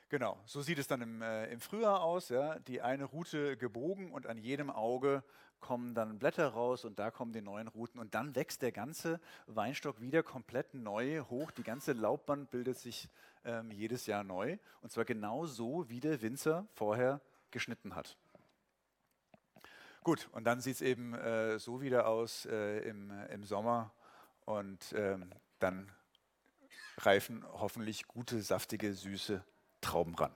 Genau, 0.09 0.39
so 0.45 0.63
sieht 0.63 0.79
es 0.79 0.87
dann 0.87 1.03
im, 1.03 1.21
äh, 1.21 1.45
im 1.51 1.59
Frühjahr 1.61 2.01
aus. 2.01 2.29
Ja? 2.29 2.57
Die 2.59 2.81
eine 2.81 3.05
Route 3.05 3.55
gebogen 3.57 4.11
und 4.11 4.25
an 4.25 4.39
jedem 4.39 4.71
Auge 4.71 5.23
kommen 5.59 5.93
dann 5.93 6.17
Blätter 6.17 6.47
raus 6.47 6.83
und 6.83 6.97
da 6.97 7.11
kommen 7.11 7.31
die 7.31 7.41
neuen 7.41 7.67
Routen. 7.67 7.99
Und 7.99 8.15
dann 8.15 8.33
wächst 8.33 8.63
der 8.63 8.71
ganze 8.71 9.19
Weinstock 9.45 10.01
wieder 10.01 10.23
komplett 10.23 10.73
neu 10.73 11.21
hoch. 11.29 11.51
Die 11.51 11.61
ganze 11.61 11.93
Laubband 11.93 12.49
bildet 12.49 12.79
sich 12.79 13.07
ähm, 13.45 13.69
jedes 13.69 14.07
Jahr 14.07 14.23
neu. 14.23 14.57
Und 14.81 14.91
zwar 14.91 15.05
genau 15.05 15.45
so, 15.45 15.87
wie 15.89 15.99
der 15.99 16.23
Winzer 16.23 16.67
vorher 16.73 17.21
geschnitten 17.51 17.93
hat. 17.93 18.17
Gut, 20.03 20.27
und 20.31 20.45
dann 20.45 20.59
sieht 20.59 20.75
es 20.75 20.81
eben 20.81 21.13
äh, 21.13 21.59
so 21.59 21.81
wieder 21.81 22.07
aus 22.07 22.47
äh, 22.47 22.79
im, 22.79 23.11
im 23.29 23.43
Sommer. 23.43 23.93
Und 24.45 24.91
ähm, 24.93 25.29
dann 25.59 25.91
reifen 26.97 27.45
hoffentlich 27.51 28.07
gute, 28.07 28.41
saftige, 28.41 28.93
süße 28.95 29.43
Trauben 29.81 30.15
ran. 30.15 30.33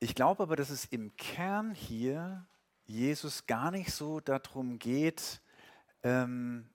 Ich 0.00 0.14
glaube 0.14 0.42
aber, 0.42 0.54
dass 0.54 0.68
es 0.68 0.84
im 0.84 1.16
Kern 1.16 1.74
hier 1.74 2.46
Jesus 2.84 3.46
gar 3.46 3.70
nicht 3.70 3.90
so 3.90 4.20
darum 4.20 4.78
geht, 4.78 5.40
ähm, 6.02 6.68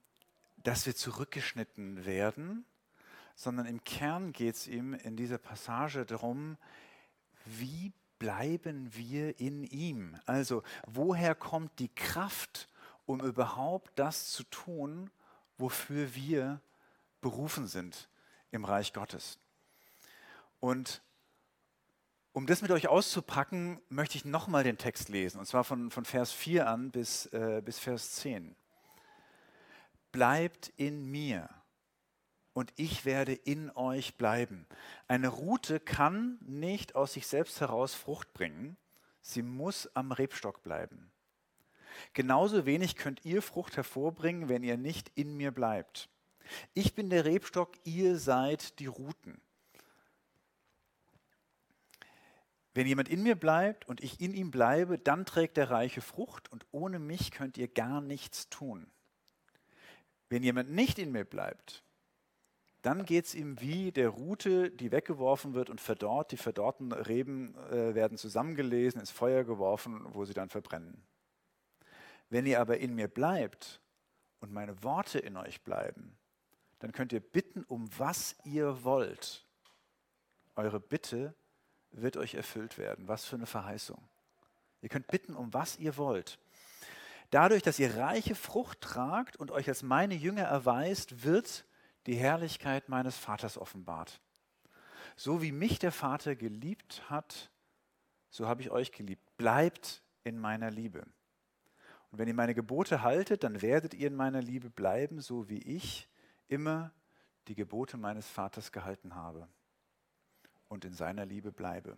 dass 0.58 0.88
wir 0.88 0.96
zurückgeschnitten 0.96 2.06
werden, 2.06 2.66
sondern 3.36 3.68
im 3.68 3.84
Kern 3.84 4.34
geht 4.34 4.56
es 4.56 4.68
ihm 4.68 4.96
in 4.96 5.16
dieser 5.16 5.38
Passage 5.38 6.06
darum, 6.06 6.58
wie 7.46 7.94
bleiben 8.18 8.94
wir 8.96 9.40
in 9.40 9.64
ihm? 9.64 10.20
Also 10.26 10.64
woher 10.88 11.36
kommt 11.36 11.80
die 11.80 11.94
Kraft, 11.94 12.68
um 13.06 13.22
überhaupt 13.22 13.92
das 13.98 14.32
zu 14.32 14.44
tun, 14.44 15.10
wofür 15.60 16.16
wir 16.16 16.62
berufen 17.22 17.68
sind 17.68 18.10
im 18.51 18.66
Reich 18.66 18.94
Gottes. 18.94 19.38
Und 20.60 21.01
um 22.32 22.46
das 22.46 22.62
mit 22.62 22.72
euch 22.72 22.88
auszupacken, 22.88 23.80
möchte 23.89 24.18
ich 24.18 24.25
nochmal 24.25 24.63
den 24.63 24.78
Text 24.78 25.10
lesen, 25.10 25.39
und 25.39 25.46
zwar 25.46 25.63
von, 25.63 25.92
von 25.92 26.06
Vers 26.06 26.32
4 26.32 26.68
an 26.68 26.92
bis, 26.92 27.25
äh, 27.28 27.62
bis 27.63 27.80
Vers 27.80 28.16
10. 28.16 28.56
Bleibt 30.12 30.72
in 30.78 31.06
mir 31.06 31.50
und 32.54 32.72
ich 32.75 33.06
werde 33.06 33.34
in 33.34 33.72
euch 33.72 34.18
bleiben. 34.18 34.68
Eine 35.08 35.28
Rute 35.28 35.80
kann 35.80 36.38
nicht 36.42 36.96
aus 36.96 37.13
sich 37.13 37.28
selbst 37.28 37.62
heraus 37.62 37.94
Frucht 37.94 38.34
bringen, 38.34 38.78
sie 39.22 39.42
muss 39.42 39.94
am 39.96 40.12
Rebstock 40.12 40.63
bleiben. 40.63 41.12
Genauso 42.13 42.65
wenig 42.65 42.96
könnt 42.96 43.25
ihr 43.25 43.41
Frucht 43.41 43.77
hervorbringen, 43.77 44.50
wenn 44.50 44.63
ihr 44.63 44.77
nicht 44.77 45.12
in 45.15 45.36
mir 45.36 45.51
bleibt. 45.51 46.10
Ich 46.74 46.96
bin 46.96 47.10
der 47.10 47.25
Rebstock, 47.25 47.74
ihr 47.84 48.18
seid 48.18 48.79
die 48.79 48.88
Ruten. 48.88 49.41
Wenn 52.74 52.88
jemand 52.88 53.10
in 53.10 53.24
mir 53.24 53.36
bleibt 53.36 53.88
und 53.88 54.01
ich 54.01 54.22
in 54.22 54.34
ihm 54.34 54.51
bleibe, 54.51 54.98
dann 54.98 55.25
trägt 55.25 55.58
der 55.58 55.70
Reiche 55.70 56.01
Frucht 56.01 56.51
und 56.51 56.65
ohne 56.72 57.00
mich 57.00 57.32
könnt 57.32 57.58
ihr 57.58 57.68
gar 57.68 58.00
nichts 58.00 58.50
tun. 58.50 58.88
Wenn 60.29 60.44
jemand 60.44 60.72
nicht 60.72 61.00
in 61.00 61.12
mir 61.12 61.25
bleibt, 61.25 61.84
dann 62.82 63.06
geht 63.06 63.25
es 63.25 63.36
ihm 63.36 63.60
wie 63.60 63.91
der 63.91 64.10
Rute, 64.10 64.72
die 64.72 64.91
weggeworfen 64.91 65.53
wird 65.53 65.70
und 65.70 65.82
verdorrt. 65.82 66.32
Die 66.32 66.38
verdorrten 66.38 66.94
Reben 66.94 67.56
äh, 67.70 67.94
werden 67.94 68.18
zusammengelesen, 68.18 69.01
ins 69.01 69.12
Feuer 69.12 69.44
geworfen, 69.44 70.06
wo 70.13 70.24
sie 70.24 70.34
dann 70.34 70.50
verbrennen. 70.50 71.03
Wenn 72.30 72.46
ihr 72.46 72.60
aber 72.60 72.78
in 72.78 72.96
mir 72.96 73.08
bleibt 73.08 73.82
und 74.40 74.52
meine 74.52 74.84
Worte 74.84 75.20
in 75.20 75.36
euch 75.38 75.62
bleiben, 75.64 76.18
dann 76.80 76.92
könnt 76.92 77.12
ihr 77.12 77.20
bitten, 77.20 77.64
um 77.64 77.90
was 77.98 78.36
ihr 78.44 78.84
wollt. 78.84 79.46
Eure 80.56 80.80
Bitte 80.80 81.34
wird 81.92 82.18
euch 82.18 82.36
erfüllt 82.36 82.78
werden. 82.78 83.08
Was 83.08 83.26
für 83.26 83.36
eine 83.36 83.46
Verheißung. 83.46 84.02
Ihr 84.82 84.90
könnt 84.90 85.08
bitten, 85.08 85.36
um 85.36 85.54
was 85.54 85.78
ihr 85.78 85.98
wollt. 85.98 86.40
Dadurch, 87.32 87.62
dass 87.62 87.80
ihr 87.80 87.96
reiche 87.96 88.34
Frucht 88.36 88.82
tragt 88.82 89.36
und 89.36 89.52
euch 89.52 89.68
als 89.68 89.84
meine 89.84 90.16
Jünger 90.16 90.44
erweist, 90.44 91.24
wird 91.24 91.66
die 92.06 92.16
Herrlichkeit 92.16 92.90
meines 92.90 93.18
Vaters 93.18 93.58
offenbart. 93.58 94.22
So 95.16 95.42
wie 95.42 95.52
mich 95.52 95.80
der 95.80 95.92
Vater 95.92 96.36
geliebt 96.36 97.04
hat, 97.10 97.52
so 98.30 98.48
habe 98.48 98.62
ich 98.62 98.72
euch 98.72 98.92
geliebt. 98.92 99.38
Bleibt 99.38 100.02
in 100.24 100.40
meiner 100.40 100.72
Liebe. 100.72 101.06
Und 102.12 102.20
wenn 102.20 102.28
ihr 102.28 102.34
meine 102.34 102.56
Gebote 102.56 103.04
haltet, 103.04 103.44
dann 103.44 103.62
werdet 103.62 103.94
ihr 103.94 104.08
in 104.08 104.16
meiner 104.16 104.42
Liebe 104.42 104.70
bleiben, 104.70 105.22
so 105.22 105.50
wie 105.50 105.60
ich 105.60 106.08
immer 106.48 106.92
die 107.48 107.56
Gebote 107.56 107.98
meines 107.98 108.28
Vaters 108.28 108.72
gehalten 108.72 109.16
habe 109.16 109.48
und 110.68 110.86
in 110.86 110.94
seiner 110.94 111.25
Liebe 111.25 111.51
bleibe. 111.51 111.98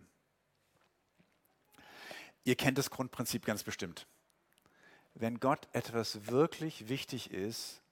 Ihr 2.44 2.56
kennt 2.56 2.78
das 2.78 2.90
Grundprinzip 2.90 3.44
ganz 3.44 3.62
bestimmt. 3.62 4.06
Wenn 5.14 5.40
Gott 5.40 5.68
etwas 5.72 6.26
wirklich 6.26 6.88
wichtig 6.88 7.30
ist, 7.30 7.82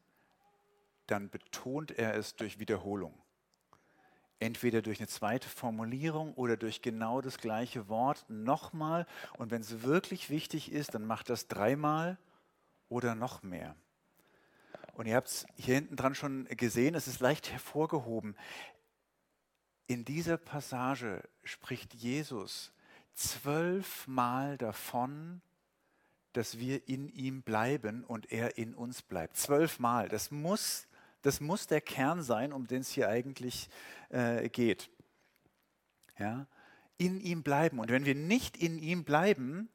dann 1.07 1.29
betont 1.29 1.91
er 1.93 2.15
es 2.15 2.35
durch 2.37 2.59
Wiederholung. 2.59 3.15
Entweder 4.41 4.83
durch 4.83 4.99
eine 4.99 5.07
zweite 5.07 5.49
Formulierung 5.49 6.35
oder 6.35 6.57
durch 6.57 6.83
genau 6.83 7.21
das 7.21 7.39
gleiche 7.39 7.89
Wort 7.89 8.25
nochmal. 8.29 9.07
Und 9.39 9.51
wenn 9.51 9.61
es 9.61 9.83
wirklich 9.83 10.31
wichtig 10.31 10.73
ist, 10.73 10.95
dann 10.95 11.07
macht 11.07 11.31
das 11.31 11.47
dreimal 11.47 12.19
oder 12.89 13.15
noch 13.15 13.43
mehr. 13.43 13.77
Und 14.95 15.07
ihr 15.07 15.17
habt 15.17 15.29
es 15.29 15.47
hier 15.57 15.77
hinten 15.77 15.97
dran 15.97 16.15
schon 16.15 16.47
gesehen, 16.47 16.95
es 16.95 17.07
ist 17.07 17.21
leicht 17.21 17.51
hervorgehoben. 17.51 18.35
In 19.87 20.05
dieser 20.05 20.37
Passage 20.37 21.23
spricht 21.45 21.95
Jesus 21.95 22.73
zwölfmal 23.15 24.57
davon, 24.57 25.43
dass 26.33 26.59
wir 26.59 26.89
in 26.89 27.09
ihm 27.09 27.43
bleiben 27.43 28.05
und 28.05 28.31
er 28.31 28.57
in 28.57 28.75
uns 28.75 29.03
bleibt. 29.03 29.37
Zwölfmal. 29.37 30.09
Das 30.09 30.31
muss, 30.31 30.87
das 31.23 31.41
muss 31.41 31.67
der 31.67 31.81
Kern 31.81 32.23
sein, 32.23 32.53
um 32.53 32.67
den 32.67 32.83
es 32.83 32.91
hier 32.91 33.09
eigentlich 33.09 33.69
äh, 34.11 34.49
geht. 34.49 34.90
Ja? 36.19 36.47
In 36.99 37.21
ihm 37.21 37.43
bleiben. 37.43 37.79
Und 37.79 37.90
wenn 37.90 38.05
wir 38.05 38.14
nicht 38.14 38.57
in 38.57 38.79
ihm 38.79 39.05
bleiben, 39.05 39.69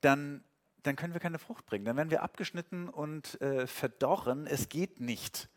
dann, 0.00 0.44
dann 0.82 0.96
können 0.96 1.14
wir 1.14 1.20
keine 1.20 1.38
Frucht 1.38 1.66
bringen. 1.66 1.84
Dann 1.84 1.96
werden 1.96 2.10
wir 2.10 2.22
abgeschnitten 2.22 2.88
und 2.88 3.40
äh, 3.40 3.66
verdorren. 3.66 4.46
Es 4.46 4.68
geht 4.68 5.00
nicht. 5.00 5.48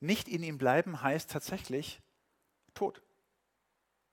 Nicht 0.00 0.28
in 0.28 0.42
ihm 0.42 0.58
bleiben 0.58 1.02
heißt 1.02 1.30
tatsächlich 1.30 2.02
Tod. 2.74 3.02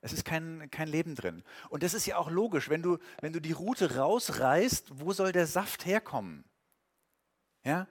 Es 0.01 0.11
ist 0.11 0.25
kein, 0.25 0.69
kein 0.69 0.89
Leben 0.89 1.15
drin. 1.15 1.43
Und 1.69 1.81
das 1.81 1.93
ist 1.93 2.05
ja 2.05 2.17
auch 2.17 2.29
logisch, 2.29 2.69
wenn 2.69 2.81
du, 2.81 2.97
wenn 3.21 3.31
du 3.31 3.39
die 3.39 3.53
Route 3.53 3.95
rausreißt, 3.95 4.99
wo 4.99 5.13
soll 5.13 5.31
der 5.31 5.47
Saft 5.47 5.85
herkommen? 5.85 6.43
Ja? 7.63 7.87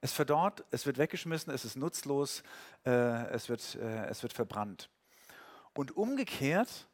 Es 0.00 0.12
verdorrt, 0.12 0.64
es 0.70 0.86
wird 0.86 0.98
weggeschmissen, 0.98 1.52
es 1.52 1.64
ist 1.64 1.76
nutzlos, 1.76 2.42
äh, 2.86 2.90
es, 3.30 3.48
wird, 3.48 3.74
äh, 3.74 4.06
es 4.06 4.22
wird 4.22 4.32
verbrannt. 4.32 4.88
Und 5.74 5.96
umgekehrt, 5.96 6.88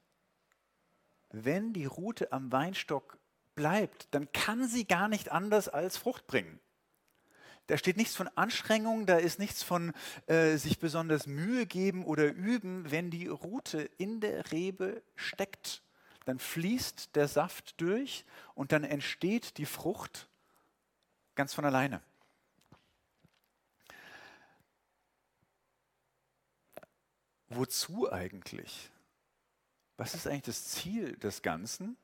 wenn 1.30 1.72
die 1.72 1.86
Route 1.86 2.32
am 2.32 2.50
Weinstock 2.50 3.18
bleibt, 3.54 4.08
dann 4.12 4.30
kann 4.32 4.68
sie 4.68 4.86
gar 4.86 5.08
nicht 5.08 5.30
anders 5.30 5.68
als 5.68 5.96
Frucht 5.96 6.26
bringen. 6.26 6.60
Da 7.68 7.76
steht 7.76 7.96
nichts 7.96 8.14
von 8.14 8.28
Anstrengung, 8.36 9.06
da 9.06 9.16
ist 9.16 9.40
nichts 9.40 9.62
von 9.64 9.92
äh, 10.26 10.56
sich 10.56 10.78
besonders 10.78 11.26
Mühe 11.26 11.66
geben 11.66 12.04
oder 12.04 12.32
üben. 12.32 12.90
Wenn 12.90 13.10
die 13.10 13.26
Rute 13.26 13.82
in 13.98 14.20
der 14.20 14.52
Rebe 14.52 15.02
steckt, 15.16 15.82
dann 16.26 16.38
fließt 16.38 17.16
der 17.16 17.26
Saft 17.26 17.80
durch 17.80 18.24
und 18.54 18.70
dann 18.70 18.84
entsteht 18.84 19.58
die 19.58 19.66
Frucht 19.66 20.28
ganz 21.34 21.54
von 21.54 21.64
alleine. 21.64 22.00
Wozu 27.56 28.10
eigentlich? 28.12 28.90
Was 29.96 30.14
ist 30.14 30.26
eigentlich 30.26 30.42
das 30.42 30.68
Ziel 30.68 31.16
des 31.16 31.42
Ganzen? 31.42 31.96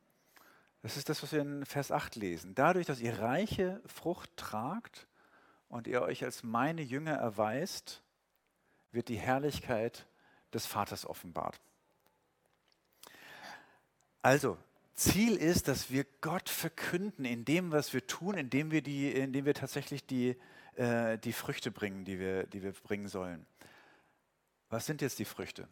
Das 0.83 0.97
ist 0.97 1.09
das, 1.09 1.23
was 1.23 1.33
wir 1.33 1.43
in 1.43 1.65
Vers 1.65 1.93
8 1.93 2.17
lesen. 2.17 2.55
Dadurch, 2.55 2.87
dass 2.87 3.01
ihr 3.01 3.19
reiche 3.19 3.81
Frucht 3.87 4.37
tragt, 4.37 5.07
und 5.73 5.87
ihr 5.87 6.03
euch 6.03 6.23
als 6.23 6.43
meine 6.43 6.83
Jünger 6.83 7.15
erweist, 7.15 8.03
wird 8.93 9.09
die 9.09 9.17
Herrlichkeit 9.17 10.07
des 10.53 10.67
Vaters 10.67 11.07
offenbart. 11.07 11.59
Also, 14.21 14.59
Ziel 14.95 15.37
ist, 15.37 15.69
dass 15.69 15.91
wir 15.91 16.05
Gott 16.21 16.51
verkünden 16.51 17.25
in 17.25 17.47
dem, 17.47 17.73
was 17.73 17.95
wir 17.95 18.07
tun, 18.07 18.37
indem 18.37 18.71
wir, 18.71 18.83
die, 18.83 19.13
indem 19.13 19.47
wir 19.47 19.55
tatsächlich 19.55 20.05
die, 20.05 20.37
äh, 20.77 21.17
die 21.17 21.33
Früchte 21.33 21.71
bringen, 21.71 22.05
die 22.05 22.19
wir, 22.19 22.45
die 22.49 22.63
wir 22.63 22.73
bringen 22.73 23.09
sollen. 23.09 23.47
Was 24.73 24.87
sind 24.87 25.03
jetzt 25.03 25.19
die 25.19 25.27
Früchte? 25.27 25.69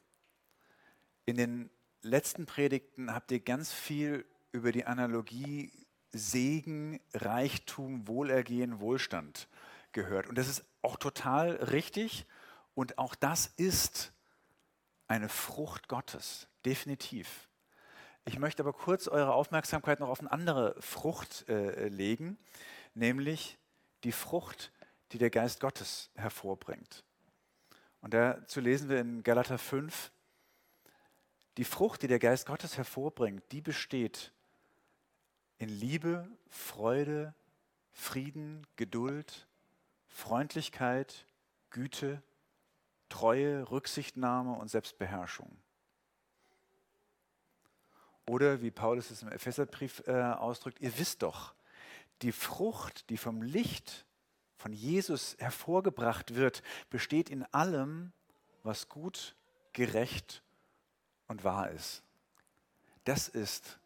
In 1.25 1.39
den 1.39 1.71
letzten 2.03 2.45
Predigten 2.45 3.15
habt 3.15 3.33
ihr 3.33 3.41
ganz 3.41 3.73
viel 3.73 4.27
über 4.53 4.73
die 4.73 4.85
Analogie 4.85 5.73
Segen, 6.13 7.01
Reichtum, 7.15 8.07
Wohlergehen, 8.07 8.79
Wohlstand 8.79 9.49
gehört. 9.93 10.27
Und 10.27 10.37
das 10.37 10.49
ist 10.49 10.67
auch 10.83 10.97
total 10.97 11.53
richtig. 11.53 12.27
Und 12.75 12.99
auch 12.99 13.15
das 13.15 13.47
ist 13.47 14.13
eine 15.09 15.31
Frucht 15.31 15.89
Gottes, 15.89 16.47
definitiv. 16.67 17.49
Ich 18.27 18.39
möchte 18.39 18.63
aber 18.63 18.75
kurz 18.75 19.09
eure 19.09 19.33
Aufmerksamkeit 19.33 20.01
noch 20.01 20.11
auf 20.11 20.21
eine 20.21 20.31
andere 20.31 20.77
Frucht 20.79 21.49
äh, 21.49 21.89
legen, 21.89 22.37
nämlich 22.93 23.57
die 24.05 24.13
Frucht, 24.13 24.73
die 25.13 25.19
der 25.19 25.31
Geist 25.31 25.59
Gottes 25.59 26.11
hervorbringt. 26.17 27.03
Und 28.01 28.15
dazu 28.15 28.61
lesen 28.61 28.89
wir 28.89 29.01
in 29.01 29.23
Galater 29.23 29.59
5, 29.59 30.11
die 31.57 31.65
Frucht, 31.65 32.03
die 32.03 32.09
der 32.09 32.19
Geist 32.19 32.47
Gottes 32.47 32.77
hervorbringt, 32.77 33.43
die 33.53 33.61
besteht 33.61 34.33
in 35.59 35.69
Liebe, 35.69 36.27
Freude, 36.49 37.35
Frieden, 37.93 38.67
Geduld, 38.77 39.47
Freundlichkeit, 40.09 41.27
Güte, 41.71 42.23
Treue, 43.09 43.71
Rücksichtnahme 43.71 44.55
und 44.55 44.69
Selbstbeherrschung. 44.69 45.51
Oder 48.27 48.63
wie 48.63 48.71
Paulus 48.71 49.11
es 49.11 49.23
im 49.23 49.29
Epheserbrief 49.29 50.03
äh, 50.07 50.13
ausdrückt, 50.13 50.81
ihr 50.81 50.97
wisst 50.99 51.23
doch, 51.23 51.55
die 52.23 52.33
Frucht, 52.33 53.11
die 53.11 53.17
vom 53.17 53.43
Licht 53.43 54.07
von 54.61 54.73
Jesus 54.73 55.37
hervorgebracht 55.39 56.35
wird, 56.35 56.63
besteht 56.91 57.31
in 57.31 57.45
allem, 57.47 58.13
was 58.63 58.89
gut, 58.89 59.35
gerecht 59.73 60.43
und 61.29 61.45
wahr 61.45 61.71
ist. 61.71 62.03
Das 63.05 63.29
ist 63.29 63.81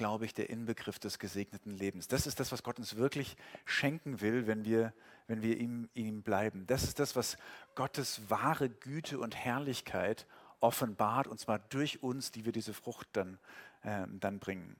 glaube 0.00 0.24
ich, 0.24 0.32
der 0.32 0.48
Inbegriff 0.48 0.98
des 0.98 1.18
gesegneten 1.18 1.76
Lebens. 1.76 2.08
Das 2.08 2.26
ist 2.26 2.40
das, 2.40 2.52
was 2.52 2.62
Gott 2.62 2.78
uns 2.78 2.96
wirklich 2.96 3.36
schenken 3.66 4.22
will, 4.22 4.46
wenn 4.46 4.64
wir, 4.64 4.94
wenn 5.26 5.42
wir 5.42 5.58
ihm, 5.58 5.90
ihm 5.92 6.22
bleiben. 6.22 6.66
Das 6.66 6.84
ist 6.84 6.98
das, 7.00 7.16
was 7.16 7.36
Gottes 7.74 8.30
wahre 8.30 8.70
Güte 8.70 9.18
und 9.18 9.36
Herrlichkeit 9.36 10.26
offenbart, 10.60 11.26
und 11.26 11.38
zwar 11.38 11.58
durch 11.58 12.02
uns, 12.02 12.30
die 12.32 12.46
wir 12.46 12.52
diese 12.52 12.72
Frucht 12.72 13.08
dann, 13.12 13.38
äh, 13.82 14.06
dann 14.08 14.38
bringen. 14.38 14.74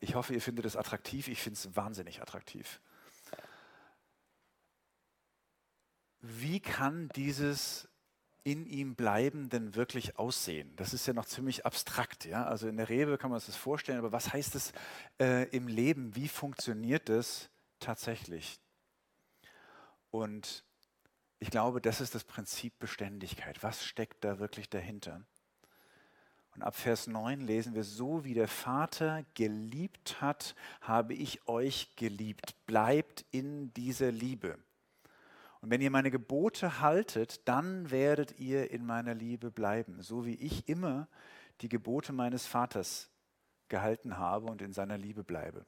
Ich 0.00 0.16
hoffe, 0.16 0.34
ihr 0.34 0.42
findet 0.42 0.64
es 0.64 0.74
attraktiv. 0.76 1.28
Ich 1.28 1.40
finde 1.40 1.58
es 1.58 1.76
wahnsinnig 1.76 2.20
attraktiv. 2.20 2.80
Wie 6.26 6.58
kann 6.58 7.10
dieses 7.10 7.86
in 8.44 8.64
ihm 8.64 8.94
bleiben 8.94 9.50
denn 9.50 9.74
wirklich 9.74 10.18
aussehen? 10.18 10.74
Das 10.76 10.94
ist 10.94 11.06
ja 11.06 11.12
noch 11.12 11.26
ziemlich 11.26 11.66
abstrakt. 11.66 12.24
Ja? 12.24 12.46
Also 12.46 12.66
in 12.66 12.78
der 12.78 12.88
Rebe 12.88 13.18
kann 13.18 13.30
man 13.30 13.40
sich 13.40 13.48
das 13.48 13.56
vorstellen, 13.56 13.98
aber 13.98 14.12
was 14.12 14.32
heißt 14.32 14.54
es 14.54 14.72
äh, 15.20 15.46
im 15.50 15.68
Leben? 15.68 16.16
Wie 16.16 16.28
funktioniert 16.28 17.10
das 17.10 17.50
tatsächlich? 17.78 18.58
Und 20.10 20.64
ich 21.40 21.50
glaube, 21.50 21.82
das 21.82 22.00
ist 22.00 22.14
das 22.14 22.24
Prinzip 22.24 22.78
Beständigkeit. 22.78 23.62
Was 23.62 23.84
steckt 23.84 24.24
da 24.24 24.38
wirklich 24.38 24.70
dahinter? 24.70 25.26
Und 26.54 26.62
ab 26.62 26.74
Vers 26.74 27.06
9 27.06 27.42
lesen 27.42 27.74
wir, 27.74 27.84
so 27.84 28.24
wie 28.24 28.32
der 28.32 28.48
Vater 28.48 29.26
geliebt 29.34 30.22
hat, 30.22 30.54
habe 30.80 31.12
ich 31.12 31.46
euch 31.48 31.96
geliebt. 31.96 32.54
Bleibt 32.64 33.26
in 33.30 33.74
dieser 33.74 34.10
Liebe. 34.10 34.58
Und 35.64 35.70
wenn 35.70 35.80
ihr 35.80 35.90
meine 35.90 36.10
Gebote 36.10 36.82
haltet, 36.82 37.48
dann 37.48 37.90
werdet 37.90 38.38
ihr 38.38 38.70
in 38.70 38.84
meiner 38.84 39.14
Liebe 39.14 39.50
bleiben, 39.50 40.02
so 40.02 40.26
wie 40.26 40.34
ich 40.34 40.68
immer 40.68 41.08
die 41.62 41.70
Gebote 41.70 42.12
meines 42.12 42.46
Vaters 42.46 43.08
gehalten 43.68 44.18
habe 44.18 44.44
und 44.48 44.60
in 44.60 44.74
seiner 44.74 44.98
Liebe 44.98 45.24
bleibe. 45.24 45.64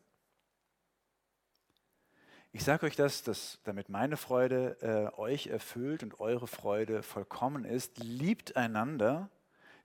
Ich 2.52 2.62
sage 2.62 2.84
euch 2.84 2.94
das, 2.94 3.22
dass, 3.22 3.58
damit 3.64 3.88
meine 3.88 4.18
Freude 4.18 4.76
äh, 4.82 5.18
euch 5.18 5.46
erfüllt 5.46 6.02
und 6.02 6.20
eure 6.20 6.46
Freude 6.46 7.02
vollkommen 7.02 7.64
ist. 7.64 7.96
Liebt 7.96 8.54
einander, 8.54 9.30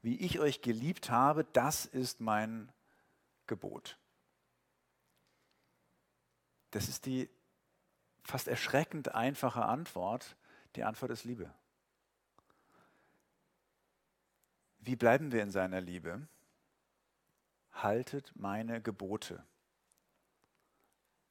wie 0.01 0.17
ich 0.17 0.41
euch 0.41 0.61
geliebt 0.61 1.09
habe, 1.09 1.45
das 1.53 1.85
ist 1.85 2.19
mein 2.19 2.69
Gebot. 3.47 3.97
Das 6.71 6.89
ist 6.89 7.05
die 7.05 7.29
fast 8.23 8.47
erschreckend 8.47 9.13
einfache 9.13 9.63
Antwort. 9.63 10.35
Die 10.75 10.83
Antwort 10.83 11.11
ist 11.11 11.23
Liebe. 11.23 11.53
Wie 14.79 14.95
bleiben 14.95 15.31
wir 15.31 15.43
in 15.43 15.51
seiner 15.51 15.79
Liebe? 15.79 16.27
Haltet 17.71 18.31
meine 18.35 18.81
Gebote. 18.81 19.43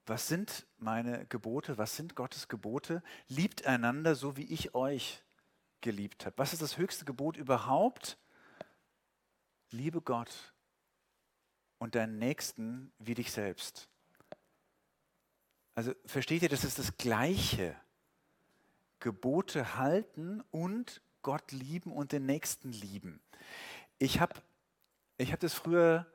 Was 0.07 0.29
sind 0.29 0.67
meine 0.79 1.27
Gebote? 1.27 1.79
Was 1.79 1.97
sind 1.97 2.15
Gottes 2.17 2.49
Gebote? 2.49 3.03
Liebt 3.29 3.67
einander 3.67 4.15
so, 4.15 4.37
wie 4.37 4.53
ich 4.53 4.75
euch 4.75 5.23
geliebt 5.81 6.27
habe. 6.27 6.39
Was 6.39 6.53
ist 6.53 6.63
das 6.63 6.79
höchste 6.79 7.05
Gebot 7.05 7.37
überhaupt? 7.37 8.19
Liebe 9.71 10.01
Gott 10.01 10.53
und 11.79 11.95
deinen 11.95 12.19
Nächsten 12.19 12.93
wie 12.99 13.15
dich 13.15 13.33
selbst. 13.33 13.90
Also 15.75 15.93
versteht 16.07 16.43
ihr, 16.43 16.49
das 16.49 16.65
ist 16.65 16.79
das 16.79 16.97
Gleiche. 16.97 17.77
Gebote 18.99 19.77
halten 19.77 20.43
und 20.51 21.01
Gott 21.23 21.53
lieben 21.53 21.93
und 21.93 22.13
den 22.13 22.27
Nächsten 22.27 22.73
lieben. 22.73 23.21
Ich 23.99 24.21
habe 24.21 24.35
ich 25.17 25.33
hab 25.33 25.41
das 25.41 25.55
früher 25.55 26.07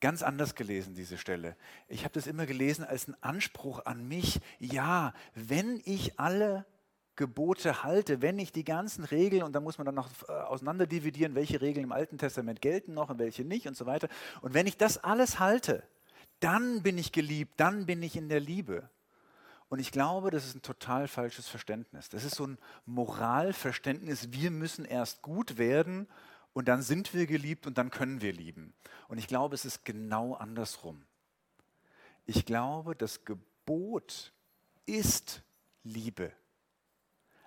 ganz 0.00 0.22
anders 0.22 0.54
gelesen, 0.54 0.94
diese 0.94 1.16
Stelle. 1.16 1.56
Ich 1.88 2.04
habe 2.04 2.14
das 2.14 2.26
immer 2.26 2.44
gelesen 2.44 2.84
als 2.84 3.06
einen 3.06 3.16
Anspruch 3.20 3.84
an 3.86 4.06
mich. 4.06 4.40
Ja, 4.58 5.14
wenn 5.34 5.80
ich 5.84 6.18
alle 6.18 6.66
Gebote 7.14 7.84
halte, 7.84 8.20
wenn 8.20 8.38
ich 8.38 8.52
die 8.52 8.64
ganzen 8.64 9.04
Regeln, 9.04 9.42
und 9.42 9.52
da 9.52 9.60
muss 9.60 9.78
man 9.78 9.84
dann 9.84 9.94
noch 9.94 10.10
äh, 10.28 10.32
auseinander 10.32 10.86
dividieren, 10.86 11.34
welche 11.34 11.60
Regeln 11.60 11.84
im 11.84 11.92
Alten 11.92 12.18
Testament 12.18 12.60
gelten 12.60 12.94
noch 12.94 13.10
und 13.10 13.18
welche 13.18 13.44
nicht 13.44 13.68
und 13.68 13.76
so 13.76 13.86
weiter. 13.86 14.08
Und 14.40 14.54
wenn 14.54 14.66
ich 14.66 14.76
das 14.76 14.98
alles 14.98 15.38
halte, 15.38 15.84
dann 16.42 16.82
bin 16.82 16.98
ich 16.98 17.12
geliebt, 17.12 17.54
dann 17.58 17.86
bin 17.86 18.02
ich 18.02 18.16
in 18.16 18.28
der 18.28 18.40
Liebe. 18.40 18.88
Und 19.68 19.78
ich 19.78 19.90
glaube, 19.90 20.30
das 20.30 20.44
ist 20.44 20.54
ein 20.54 20.62
total 20.62 21.08
falsches 21.08 21.48
Verständnis. 21.48 22.10
Das 22.10 22.24
ist 22.24 22.34
so 22.34 22.46
ein 22.46 22.58
Moralverständnis, 22.84 24.32
wir 24.32 24.50
müssen 24.50 24.84
erst 24.84 25.22
gut 25.22 25.56
werden 25.56 26.08
und 26.52 26.68
dann 26.68 26.82
sind 26.82 27.14
wir 27.14 27.26
geliebt 27.26 27.66
und 27.66 27.78
dann 27.78 27.90
können 27.90 28.20
wir 28.20 28.32
lieben. 28.32 28.74
Und 29.08 29.18
ich 29.18 29.26
glaube, 29.26 29.54
es 29.54 29.64
ist 29.64 29.84
genau 29.84 30.34
andersrum. 30.34 31.02
Ich 32.26 32.44
glaube, 32.44 32.94
das 32.94 33.24
Gebot 33.24 34.32
ist 34.84 35.42
Liebe. 35.84 36.32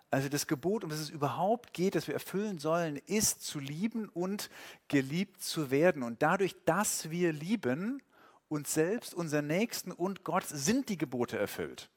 Also 0.09 0.29
das 0.29 0.47
Gebot, 0.47 0.83
um 0.83 0.89
das 0.89 0.99
es 0.99 1.09
überhaupt 1.09 1.73
geht, 1.73 1.95
das 1.95 2.07
wir 2.07 2.13
erfüllen 2.13 2.57
sollen, 2.57 2.95
ist 3.05 3.45
zu 3.45 3.59
lieben 3.59 4.07
und 4.09 4.49
geliebt 4.87 5.41
zu 5.41 5.71
werden. 5.71 6.03
Und 6.03 6.21
dadurch, 6.21 6.55
dass 6.65 7.09
wir 7.09 7.33
lieben, 7.33 8.01
uns 8.47 8.73
selbst, 8.73 9.13
unseren 9.13 9.47
Nächsten 9.47 9.91
und 9.91 10.23
Gott, 10.23 10.45
sind 10.47 10.89
die 10.89 10.97
Gebote 10.97 11.37
erfüllt. 11.37 11.89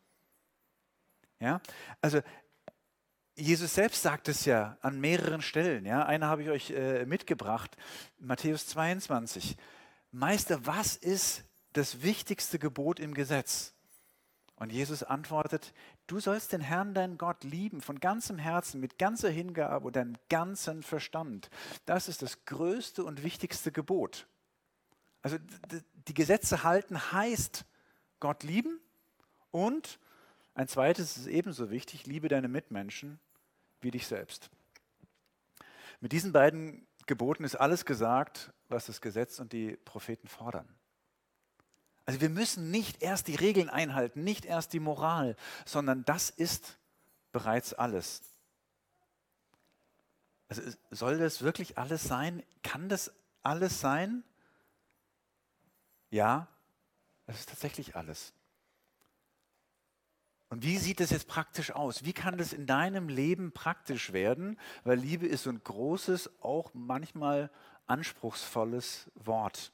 Ja? 1.41 1.61
Also 2.01 2.21
Jesus 3.37 3.75
selbst 3.75 4.03
sagt 4.03 4.29
es 4.29 4.45
ja 4.45 4.77
an 4.81 5.01
mehreren 5.01 5.43
Stellen. 5.43 5.87
Ja? 5.87 6.05
Eine 6.05 6.27
habe 6.27 6.43
ich 6.43 6.49
euch 6.49 6.71
äh, 6.71 7.07
mitgebracht, 7.07 7.77
Matthäus 8.19 8.67
22. 8.67 9.57
Meister, 10.11 10.67
was 10.67 10.97
ist 10.97 11.45
das 11.73 12.03
wichtigste 12.03 12.59
Gebot 12.59 12.99
im 12.99 13.15
Gesetz? 13.15 13.75
Und 14.57 14.73
Jesus 14.73 15.05
antwortet, 15.05 15.73
du 16.09 16.19
sollst 16.19 16.53
den 16.53 16.61
Herrn, 16.61 16.93
deinen 16.93 17.17
Gott, 17.17 17.45
lieben 17.45 17.81
von 17.81 18.01
ganzem 18.01 18.39
Herzen, 18.39 18.81
mit 18.81 18.99
ganzer 18.99 19.31
Hingabe 19.31 19.87
und 19.87 19.95
deinem 19.95 20.17
ganzen 20.29 20.83
Verstand. 20.83 21.49
Das 21.87 22.09
ist 22.09 22.23
das 22.23 22.45
größte 22.45 23.05
und 23.05 23.23
wichtigste 23.23 23.71
Gebot. 23.71 24.27
Also 25.23 25.39
die 26.07 26.15
Gesetze 26.15 26.63
halten 26.63 27.13
heißt 27.13 27.65
Gott 28.21 28.43
lieben 28.43 28.81
und 29.51 29.99
ein 30.55 30.69
zweites 30.69 31.17
ist 31.17 31.27
ebenso 31.27 31.71
wichtig, 31.71 32.07
liebe 32.07 32.29
deine 32.29 32.49
Mitmenschen 32.49 33.21
wie 33.81 33.91
dich 33.91 34.07
selbst. 34.07 34.51
Mit 36.01 36.13
diesen 36.13 36.33
beiden 36.33 36.87
Geboten 37.07 37.45
ist 37.45 37.55
alles 37.55 37.85
gesagt, 37.85 38.53
was 38.69 38.87
das 38.87 39.01
Gesetz 39.01 39.39
und 39.39 39.53
die 39.53 39.77
Propheten 39.77 40.29
fordern. 40.29 40.69
Also 42.07 42.21
wir 42.21 42.31
müssen 42.31 42.71
nicht 42.71 43.03
erst 43.03 43.29
die 43.29 43.35
Regeln 43.35 43.69
einhalten, 43.69 44.25
nicht 44.25 44.45
erst 44.47 44.73
die 44.73 44.81
Moral, 44.81 45.37
sondern 45.65 46.05
das 46.05 46.31
ist 46.31 46.79
bereits 47.33 47.75
alles. 47.75 48.23
Also 50.49 50.63
soll 50.91 51.19
das 51.19 51.43
wirklich 51.43 51.77
alles 51.77 52.05
sein? 52.05 52.43
Kann 52.63 52.89
das 52.89 53.13
alles 53.43 53.81
sein? 53.81 54.25
Ja, 56.11 56.49
es 57.27 57.41
ist 57.41 57.49
tatsächlich 57.49 57.97
alles. 57.97 58.33
Und 60.51 60.63
wie 60.63 60.79
sieht 60.79 61.01
das 61.01 61.11
jetzt 61.11 61.29
praktisch 61.29 61.73
aus? 61.73 62.05
Wie 62.05 62.15
kann 62.15 62.39
das 62.39 62.55
in 62.55 62.67
deinem 62.67 63.09
Leben 63.09 63.53
praktisch 63.53 64.13
werden? 64.15 64.59
Weil 64.83 64.99
Liebe 64.99 65.27
ist 65.27 65.43
so 65.43 65.51
ein 65.51 65.63
großes, 65.63 66.41
auch 66.41 66.73
manchmal 66.73 67.51
anspruchsvolles 67.87 69.11
Wort. 69.15 69.73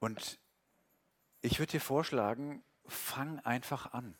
Und 0.00 0.40
ich 1.42 1.60
würde 1.60 1.72
dir 1.72 1.80
vorschlagen, 1.80 2.64
fang 2.86 3.38
einfach 3.40 3.92
an. 3.92 4.16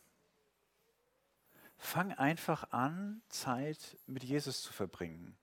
Fang 1.77 2.13
einfach 2.13 2.71
an, 2.71 3.21
Zeit 3.27 3.97
mit 4.07 4.23
Jesus 4.23 4.61
zu 4.61 4.71
verbringen. 4.71 5.35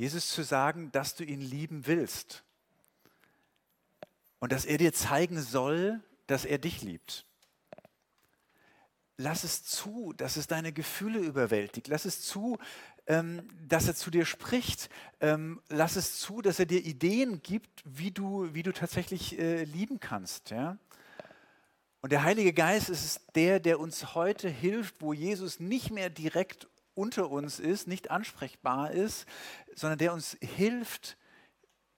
Jesus 0.00 0.30
zu 0.30 0.42
sagen, 0.42 0.90
dass 0.92 1.14
du 1.14 1.24
ihn 1.24 1.42
lieben 1.42 1.86
willst 1.86 2.42
und 4.38 4.50
dass 4.50 4.64
er 4.64 4.78
dir 4.78 4.94
zeigen 4.94 5.38
soll, 5.42 6.00
dass 6.26 6.46
er 6.46 6.56
dich 6.56 6.80
liebt. 6.80 7.26
Lass 9.18 9.44
es 9.44 9.62
zu, 9.62 10.14
dass 10.16 10.38
es 10.38 10.46
deine 10.46 10.72
Gefühle 10.72 11.18
überwältigt. 11.18 11.88
Lass 11.88 12.06
es 12.06 12.22
zu, 12.22 12.56
ähm, 13.08 13.46
dass 13.68 13.88
er 13.88 13.94
zu 13.94 14.10
dir 14.10 14.24
spricht. 14.24 14.88
Ähm, 15.20 15.60
lass 15.68 15.96
es 15.96 16.18
zu, 16.18 16.40
dass 16.40 16.58
er 16.58 16.64
dir 16.64 16.82
Ideen 16.82 17.42
gibt, 17.42 17.82
wie 17.84 18.10
du, 18.10 18.54
wie 18.54 18.62
du 18.62 18.72
tatsächlich 18.72 19.38
äh, 19.38 19.64
lieben 19.64 20.00
kannst. 20.00 20.48
Ja? 20.48 20.78
Und 22.00 22.10
der 22.10 22.22
Heilige 22.22 22.54
Geist 22.54 22.88
ist 22.88 23.20
der, 23.34 23.60
der 23.60 23.78
uns 23.78 24.14
heute 24.14 24.48
hilft, 24.48 25.02
wo 25.02 25.12
Jesus 25.12 25.60
nicht 25.60 25.90
mehr 25.90 26.08
direkt 26.08 26.68
unter 27.00 27.30
uns 27.30 27.58
ist, 27.58 27.88
nicht 27.88 28.10
ansprechbar 28.10 28.90
ist, 28.90 29.26
sondern 29.74 29.98
der 29.98 30.12
uns 30.12 30.36
hilft, 30.40 31.16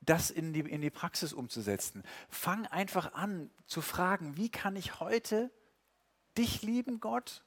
das 0.01 0.31
in 0.31 0.53
die, 0.53 0.61
in 0.61 0.81
die 0.81 0.91
Praxis 0.91 1.33
umzusetzen. 1.33 2.03
Fang 2.29 2.67
einfach 2.67 3.15
an 3.15 3.51
zu 3.67 3.81
fragen, 3.81 4.37
wie 4.37 4.49
kann 4.49 4.77
ich 4.77 5.01
heute 5.01 5.51
dich 6.39 6.63
lieben, 6.63 7.01
Gott? 7.01 7.45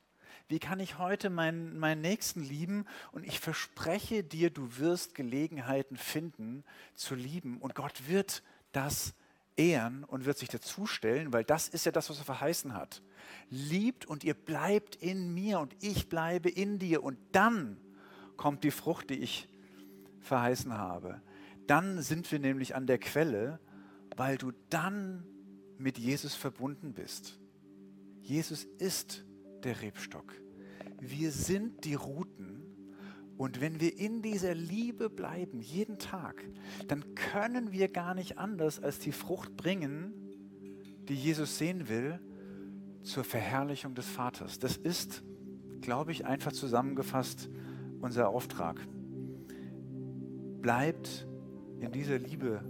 Wie 0.47 0.59
kann 0.59 0.79
ich 0.79 0.97
heute 0.97 1.29
meinen, 1.29 1.79
meinen 1.79 2.01
Nächsten 2.01 2.41
lieben? 2.43 2.85
Und 3.11 3.25
ich 3.25 3.39
verspreche 3.39 4.23
dir, 4.23 4.49
du 4.51 4.77
wirst 4.77 5.15
Gelegenheiten 5.15 5.97
finden 5.97 6.63
zu 6.93 7.15
lieben. 7.15 7.57
Und 7.61 7.73
Gott 7.73 8.07
wird 8.07 8.43
das 8.71 9.15
ehren 9.57 10.03
und 10.03 10.25
wird 10.25 10.37
sich 10.37 10.49
dazustellen, 10.49 11.31
weil 11.33 11.43
das 11.43 11.67
ist 11.67 11.85
ja 11.85 11.91
das, 11.91 12.09
was 12.09 12.19
er 12.19 12.25
verheißen 12.25 12.73
hat. 12.73 13.01
Liebt 13.49 14.05
und 14.05 14.23
ihr 14.23 14.33
bleibt 14.33 14.95
in 14.95 15.33
mir 15.33 15.59
und 15.59 15.75
ich 15.81 16.09
bleibe 16.09 16.49
in 16.49 16.79
dir. 16.79 17.03
Und 17.03 17.17
dann 17.31 17.77
kommt 18.37 18.63
die 18.63 18.71
Frucht, 18.71 19.09
die 19.09 19.19
ich 19.19 19.47
verheißen 20.19 20.73
habe. 20.73 21.21
Dann 21.67 22.01
sind 22.01 22.31
wir 22.31 22.39
nämlich 22.39 22.75
an 22.75 22.87
der 22.87 22.97
Quelle, 22.97 23.59
weil 24.17 24.37
du 24.37 24.51
dann 24.69 25.25
mit 25.77 25.97
Jesus 25.97 26.35
verbunden 26.35 26.93
bist. 26.93 27.39
Jesus 28.21 28.63
ist 28.63 29.23
der 29.63 29.81
Rebstock. 29.81 30.33
Wir 30.99 31.31
sind 31.31 31.85
die 31.85 31.95
Ruten. 31.95 32.64
Und 33.37 33.59
wenn 33.59 33.81
wir 33.81 33.97
in 33.97 34.21
dieser 34.21 34.55
Liebe 34.55 35.09
bleiben, 35.09 35.59
jeden 35.59 35.99
Tag, 35.99 36.45
dann 36.87 37.15
können 37.15 37.71
wir 37.71 37.89
gar 37.89 38.15
nicht 38.15 38.37
anders 38.37 38.81
als 38.81 38.99
die 38.99 39.11
Frucht 39.11 39.57
bringen, 39.57 40.13
die 41.09 41.15
Jesus 41.15 41.57
sehen 41.57 41.89
will, 41.89 42.19
zur 43.03 43.23
Verherrlichung 43.23 43.93
des 43.93 44.07
Vaters. 44.07 44.57
Das 44.59 44.77
ist, 44.77 45.23
glaube 45.81 46.11
ich, 46.11 46.25
einfach 46.25 46.51
zusammengefasst 46.51 47.49
unser 48.01 48.29
Auftrag. 48.29 48.79
bleibt 50.61 51.27
in 51.79 51.91
dieser 51.91 52.17
Liebe 52.17 52.63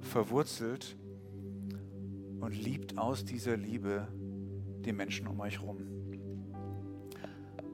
verwurzelt 0.00 0.96
und 2.40 2.52
liebt 2.52 2.98
aus 2.98 3.24
dieser 3.24 3.56
Liebe 3.56 4.06
die 4.84 4.92
Menschen 4.92 5.26
um 5.26 5.40
euch 5.40 5.58
herum. 5.60 5.78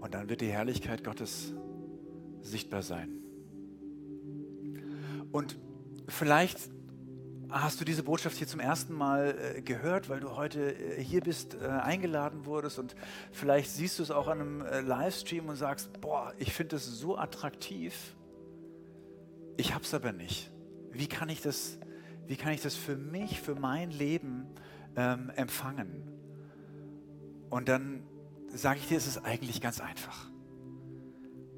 Und 0.01 0.15
dann 0.15 0.31
wird 0.31 0.41
die 0.41 0.51
Herrlichkeit 0.51 1.05
Gottes 1.05 1.55
sichtbar 2.43 2.83
sein. 2.83 3.09
Und 5.33 5.57
vielleicht 6.09 6.59
hast 7.53 7.81
du 7.81 7.85
diese 7.85 8.03
Botschaft 8.03 8.37
hier 8.37 8.47
zum 8.47 8.61
ersten 8.61 8.95
Mal 8.95 9.55
äh, 9.57 9.63
gehört, 9.63 10.09
weil 10.09 10.21
du 10.21 10.37
heute 10.37 10.75
äh, 10.75 11.03
hier 11.03 11.21
bist, 11.21 11.55
äh, 11.55 11.67
eingeladen 11.67 12.47
wurdest 12.47 12.79
und 12.79 12.95
vielleicht 13.31 13.71
siehst 13.71 13.99
du 13.99 14.03
es 14.03 14.11
auch 14.11 14.29
an 14.29 14.41
einem 14.41 14.61
äh, 14.63 14.81
Livestream 14.81 15.49
und 15.49 15.57
sagst, 15.57 16.01
boah, 16.01 16.33
ich 16.39 16.53
finde 16.53 16.77
es 16.77 16.87
so 16.87 17.17
attraktiv, 17.19 18.17
ich 19.57 19.75
habe 19.75 19.85
es 19.85 19.93
aber 19.93 20.13
nicht. 20.13 20.51
Wie 20.93 21.07
kann 21.07 21.29
ich 21.29 21.43
das, 21.43 21.79
wie 22.27 22.37
kann 22.37 22.53
ich 22.53 22.63
das 22.63 22.75
für 22.75 22.97
mich, 22.97 23.41
für 23.41 23.55
mein 23.55 23.91
Leben 23.91 24.47
ähm, 24.97 25.31
empfangen? 25.37 26.09
Und 27.51 27.69
dann 27.69 28.03
sage 28.49 28.79
ich 28.79 28.89
dir, 28.89 28.97
es 28.97 29.07
ist 29.07 29.19
eigentlich 29.19 29.61
ganz 29.61 29.81
einfach. 29.81 30.32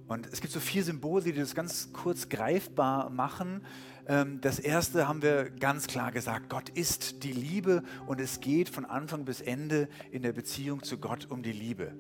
Und 0.07 0.29
es 0.31 0.41
gibt 0.41 0.53
so 0.53 0.61
vier 0.61 0.85
Symbole, 0.85 1.25
die 1.25 1.33
das 1.33 1.55
ganz 1.55 1.93
kurz 1.93 2.29
greifbar 2.29 3.09
machen. 3.09 3.65
Ähm, 4.07 4.41
das 4.43 4.59
erste 4.59 5.09
haben 5.09 5.23
wir 5.23 5.49
ganz 5.49 5.87
klar 5.87 6.13
gesagt, 6.13 6.51
Gott 6.51 6.69
ist 6.69 7.23
die 7.25 7.33
Liebe 7.33 7.83
und 8.07 8.21
es 8.21 8.41
geht 8.41 8.69
von 8.69 8.85
Anfang 8.85 9.25
bis 9.25 9.41
Ende 9.41 9.89
in 10.11 10.23
der 10.23 10.33
Beziehung 10.33 10.83
zu 10.83 10.99
Gott 10.99 11.31
um 11.31 11.43
die 11.43 11.53
Liebe. 11.53 11.93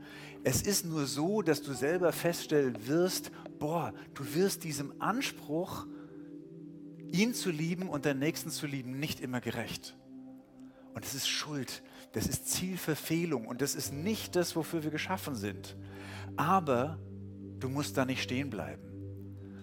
Es 0.42 0.60
ist 0.60 0.84
nur 0.84 1.06
so, 1.06 1.40
dass 1.40 1.62
du 1.62 1.72
selber 1.72 2.12
feststellen 2.12 2.86
wirst, 2.86 3.30
boah, 3.58 3.94
du 4.12 4.34
wirst 4.34 4.64
diesem 4.64 4.92
Anspruch, 5.00 5.86
ihn 7.10 7.32
zu 7.32 7.50
lieben 7.50 7.88
und 7.88 8.04
deinen 8.04 8.18
Nächsten 8.18 8.50
zu 8.50 8.66
lieben, 8.66 8.98
nicht 8.98 9.20
immer 9.20 9.40
gerecht. 9.40 9.96
Und 10.92 11.06
es 11.06 11.14
ist 11.14 11.28
Schuld, 11.28 11.82
das 12.12 12.26
ist 12.26 12.48
Zielverfehlung 12.48 13.46
und 13.46 13.62
das 13.62 13.74
ist 13.74 13.92
nicht 13.94 14.36
das, 14.36 14.54
wofür 14.56 14.84
wir 14.84 14.90
geschaffen 14.90 15.34
sind. 15.34 15.76
Aber 16.36 16.98
du 17.60 17.68
musst 17.68 17.96
da 17.96 18.04
nicht 18.04 18.22
stehen 18.22 18.50
bleiben, 18.50 18.82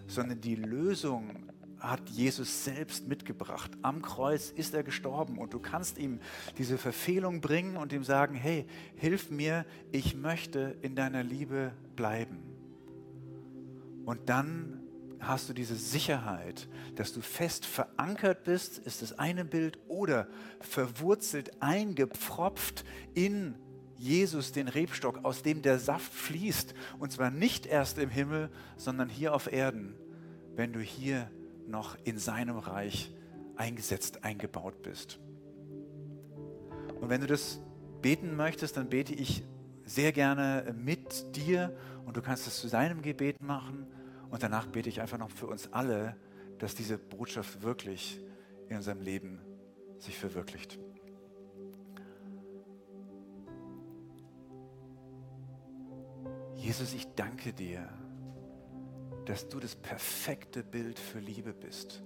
sondern 0.08 0.42
die 0.42 0.56
Lösung 0.56 1.52
hat 1.80 2.10
Jesus 2.10 2.64
selbst 2.64 3.08
mitgebracht. 3.08 3.72
Am 3.82 4.02
Kreuz 4.02 4.52
ist 4.52 4.74
er 4.74 4.84
gestorben 4.84 5.40
und 5.40 5.54
du 5.54 5.60
kannst 5.60 5.98
ihm 5.98 6.20
diese 6.58 6.78
Verfehlung 6.78 7.42
bringen 7.42 7.76
und 7.76 7.92
ihm 7.92 8.04
sagen, 8.04 8.36
hey, 8.36 8.68
hilf 8.96 9.32
mir, 9.32 9.66
ich 9.92 10.16
möchte 10.16 10.78
in 10.82 10.96
deiner 10.96 11.24
Liebe 11.24 11.74
bleiben. 11.96 12.40
Und 14.06 14.30
dann 14.30 14.82
hast 15.20 15.50
du 15.50 15.54
diese 15.54 15.76
Sicherheit, 15.76 16.68
dass 16.96 17.14
du 17.14 17.22
fest 17.22 17.66
verankert 17.66 18.44
bist, 18.44 18.80
ist 18.80 19.02
das 19.02 19.18
eine 19.18 19.46
Bild, 19.46 19.78
oder 19.88 20.28
verwurzelt, 20.60 21.62
eingepfropft 21.62 22.84
in 23.14 23.56
Jesus, 24.02 24.52
den 24.52 24.68
Rebstock, 24.68 25.24
aus 25.24 25.44
dem 25.44 25.62
der 25.62 25.78
Saft 25.78 26.12
fließt. 26.12 26.74
Und 27.00 27.12
zwar 27.12 27.30
nicht 27.30 27.66
erst 27.66 28.00
im 28.00 28.10
Himmel, 28.10 28.50
sondern 28.76 29.10
hier 29.10 29.34
auf 29.36 29.52
Erden, 29.52 29.96
wenn 30.56 30.74
du 30.74 30.80
hier 30.80 31.30
noch 31.68 31.96
in 32.04 32.18
seinem 32.18 32.58
Reich 32.58 33.14
eingesetzt, 33.56 34.24
eingebaut 34.24 34.82
bist. 34.82 35.20
Und 37.00 37.10
wenn 37.10 37.22
du 37.22 37.28
das 37.28 37.62
beten 38.02 38.36
möchtest, 38.36 38.78
dann 38.78 38.90
bete 38.90 39.14
ich 39.14 39.44
sehr 39.86 40.12
gerne 40.12 40.76
mit 40.78 41.36
dir 41.36 41.76
und 42.06 42.18
du 42.18 42.22
kannst 42.22 42.48
es 42.48 42.60
zu 42.60 42.70
deinem 42.70 43.02
Gebet 43.02 43.42
machen 43.42 43.86
und 44.30 44.42
danach 44.42 44.66
bete 44.66 44.90
ich 44.90 45.02
einfach 45.02 45.18
noch 45.18 45.30
für 45.30 45.48
uns 45.48 45.72
alle, 45.74 46.16
dass 46.58 46.74
diese 46.74 46.98
Botschaft 46.98 47.62
wirklich 47.62 48.20
in 48.68 48.78
unserem 48.78 49.02
Leben 49.02 49.40
sich 50.00 50.18
verwirklicht. 50.18 50.80
Jesus, 56.62 56.94
ich 56.94 57.08
danke 57.16 57.54
dir, 57.54 57.90
dass 59.26 59.50
du 59.50 59.60
das 59.60 59.76
perfekte 59.76 60.62
Bild 60.62 61.00
für 61.00 61.18
Liebe 61.18 61.54
bist, 61.54 62.04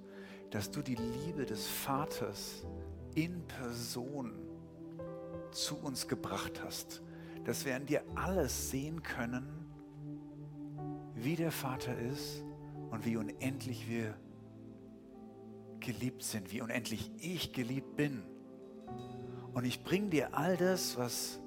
dass 0.49 0.71
du 0.71 0.81
die 0.81 0.95
Liebe 0.95 1.45
des 1.45 1.67
Vaters 1.67 2.65
in 3.15 3.45
Person 3.47 4.33
zu 5.51 5.75
uns 5.75 6.07
gebracht 6.07 6.61
hast, 6.63 7.01
dass 7.43 7.65
wir 7.65 7.75
an 7.75 7.85
dir 7.85 8.01
alles 8.15 8.69
sehen 8.71 9.03
können, 9.03 9.45
wie 11.15 11.35
der 11.35 11.51
Vater 11.51 11.97
ist 11.97 12.41
und 12.91 13.05
wie 13.05 13.17
unendlich 13.17 13.89
wir 13.89 14.15
geliebt 15.81 16.23
sind, 16.23 16.53
wie 16.53 16.61
unendlich 16.61 17.11
ich 17.17 17.51
geliebt 17.51 17.97
bin. 17.97 18.23
Und 19.53 19.65
ich 19.65 19.83
bringe 19.83 20.11
dir 20.11 20.33
all 20.33 20.55
das, 20.55 20.97
was 20.97 21.41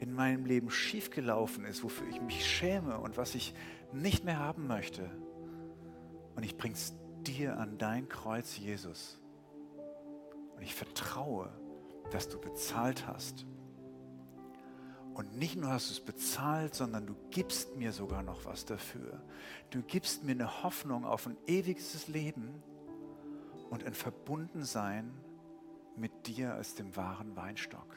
in 0.00 0.14
meinem 0.14 0.46
Leben 0.46 0.70
schiefgelaufen 0.70 1.64
ist, 1.64 1.84
wofür 1.84 2.08
ich 2.08 2.20
mich 2.20 2.44
schäme 2.44 2.98
und 2.98 3.16
was 3.16 3.34
ich 3.34 3.54
nicht 3.92 4.24
mehr 4.24 4.38
haben 4.38 4.66
möchte. 4.66 5.10
Und 6.34 6.42
ich 6.42 6.56
bringe 6.56 6.74
es 6.74 6.94
dir 7.22 7.58
an 7.58 7.76
dein 7.76 8.08
Kreuz, 8.08 8.56
Jesus. 8.56 9.20
Und 10.56 10.62
ich 10.62 10.74
vertraue, 10.74 11.52
dass 12.10 12.28
du 12.28 12.40
bezahlt 12.40 13.06
hast. 13.06 13.46
Und 15.12 15.36
nicht 15.36 15.56
nur 15.56 15.70
hast 15.70 15.90
du 15.90 15.92
es 15.92 16.00
bezahlt, 16.00 16.74
sondern 16.74 17.06
du 17.06 17.14
gibst 17.30 17.76
mir 17.76 17.92
sogar 17.92 18.22
noch 18.22 18.46
was 18.46 18.64
dafür. 18.64 19.22
Du 19.68 19.82
gibst 19.82 20.24
mir 20.24 20.32
eine 20.32 20.62
Hoffnung 20.62 21.04
auf 21.04 21.26
ein 21.26 21.36
ewiges 21.46 22.08
Leben 22.08 22.62
und 23.68 23.84
ein 23.84 23.94
Verbundensein 23.94 25.12
mit 25.96 26.26
dir 26.26 26.54
als 26.54 26.74
dem 26.74 26.96
wahren 26.96 27.36
Weinstock. 27.36 27.96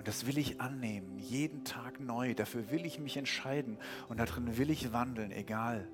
Und 0.00 0.08
das 0.08 0.24
will 0.24 0.38
ich 0.38 0.62
annehmen, 0.62 1.18
jeden 1.18 1.62
Tag 1.62 2.00
neu. 2.00 2.32
Dafür 2.32 2.70
will 2.70 2.86
ich 2.86 2.98
mich 2.98 3.18
entscheiden 3.18 3.76
und 4.08 4.18
darin 4.18 4.56
will 4.56 4.70
ich 4.70 4.94
wandeln, 4.94 5.30
egal 5.30 5.86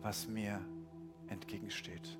was 0.00 0.26
mir 0.26 0.62
entgegensteht. 1.26 2.18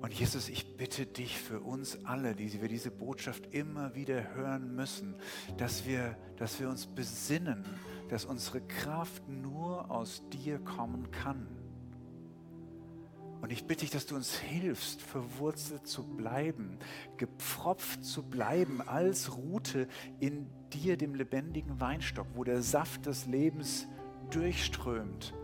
Und 0.00 0.12
Jesus, 0.12 0.48
ich 0.48 0.76
bitte 0.76 1.06
dich 1.06 1.36
für 1.36 1.58
uns 1.58 2.04
alle, 2.04 2.36
die 2.36 2.60
wir 2.60 2.68
diese 2.68 2.92
Botschaft 2.92 3.52
immer 3.52 3.96
wieder 3.96 4.32
hören 4.36 4.76
müssen, 4.76 5.16
dass 5.56 5.86
wir, 5.86 6.16
dass 6.36 6.60
wir 6.60 6.68
uns 6.68 6.86
besinnen, 6.86 7.64
dass 8.10 8.24
unsere 8.24 8.60
Kraft 8.60 9.28
nur 9.28 9.90
aus 9.90 10.22
dir 10.30 10.60
kommen 10.60 11.10
kann 11.10 11.65
und 13.40 13.52
ich 13.52 13.66
bitte 13.66 13.80
dich, 13.80 13.90
dass 13.90 14.06
du 14.06 14.14
uns 14.14 14.36
hilfst, 14.36 15.02
verwurzelt 15.02 15.86
zu 15.86 16.02
bleiben, 16.02 16.78
gepfropft 17.16 18.04
zu 18.04 18.22
bleiben 18.22 18.80
als 18.80 19.36
Rute 19.36 19.88
in 20.20 20.46
dir, 20.72 20.96
dem 20.96 21.14
lebendigen 21.14 21.80
Weinstock, 21.80 22.26
wo 22.34 22.44
der 22.44 22.62
Saft 22.62 23.06
des 23.06 23.26
Lebens 23.26 23.86
durchströmt, 24.30 25.34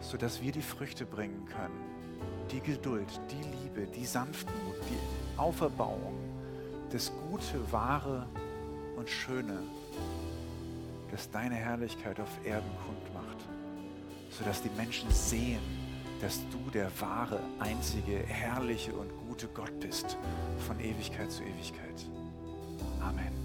sodass 0.00 0.42
wir 0.42 0.52
die 0.52 0.62
Früchte 0.62 1.04
bringen 1.04 1.44
können. 1.46 1.80
Die 2.50 2.60
Geduld, 2.60 3.20
die 3.30 3.48
Liebe, 3.62 3.86
die 3.86 4.04
Sanftmut, 4.04 4.76
die 4.90 5.38
Auferbauung, 5.38 6.18
das 6.90 7.12
Gute, 7.28 7.70
Wahre 7.70 8.26
und 8.96 9.08
Schöne, 9.08 9.62
das 11.12 11.30
deine 11.30 11.54
Herrlichkeit 11.54 12.18
auf 12.18 12.44
Erden 12.44 12.70
kund 12.84 13.14
macht, 13.14 13.38
sodass 14.30 14.62
die 14.62 14.70
Menschen 14.76 15.10
sehen, 15.10 15.79
dass 16.20 16.40
du 16.50 16.70
der 16.70 16.90
wahre, 17.00 17.40
einzige, 17.58 18.18
herrliche 18.26 18.92
und 18.92 19.10
gute 19.26 19.48
Gott 19.48 19.78
bist 19.80 20.16
von 20.66 20.78
Ewigkeit 20.80 21.30
zu 21.30 21.42
Ewigkeit. 21.42 22.06
Amen. 23.00 23.39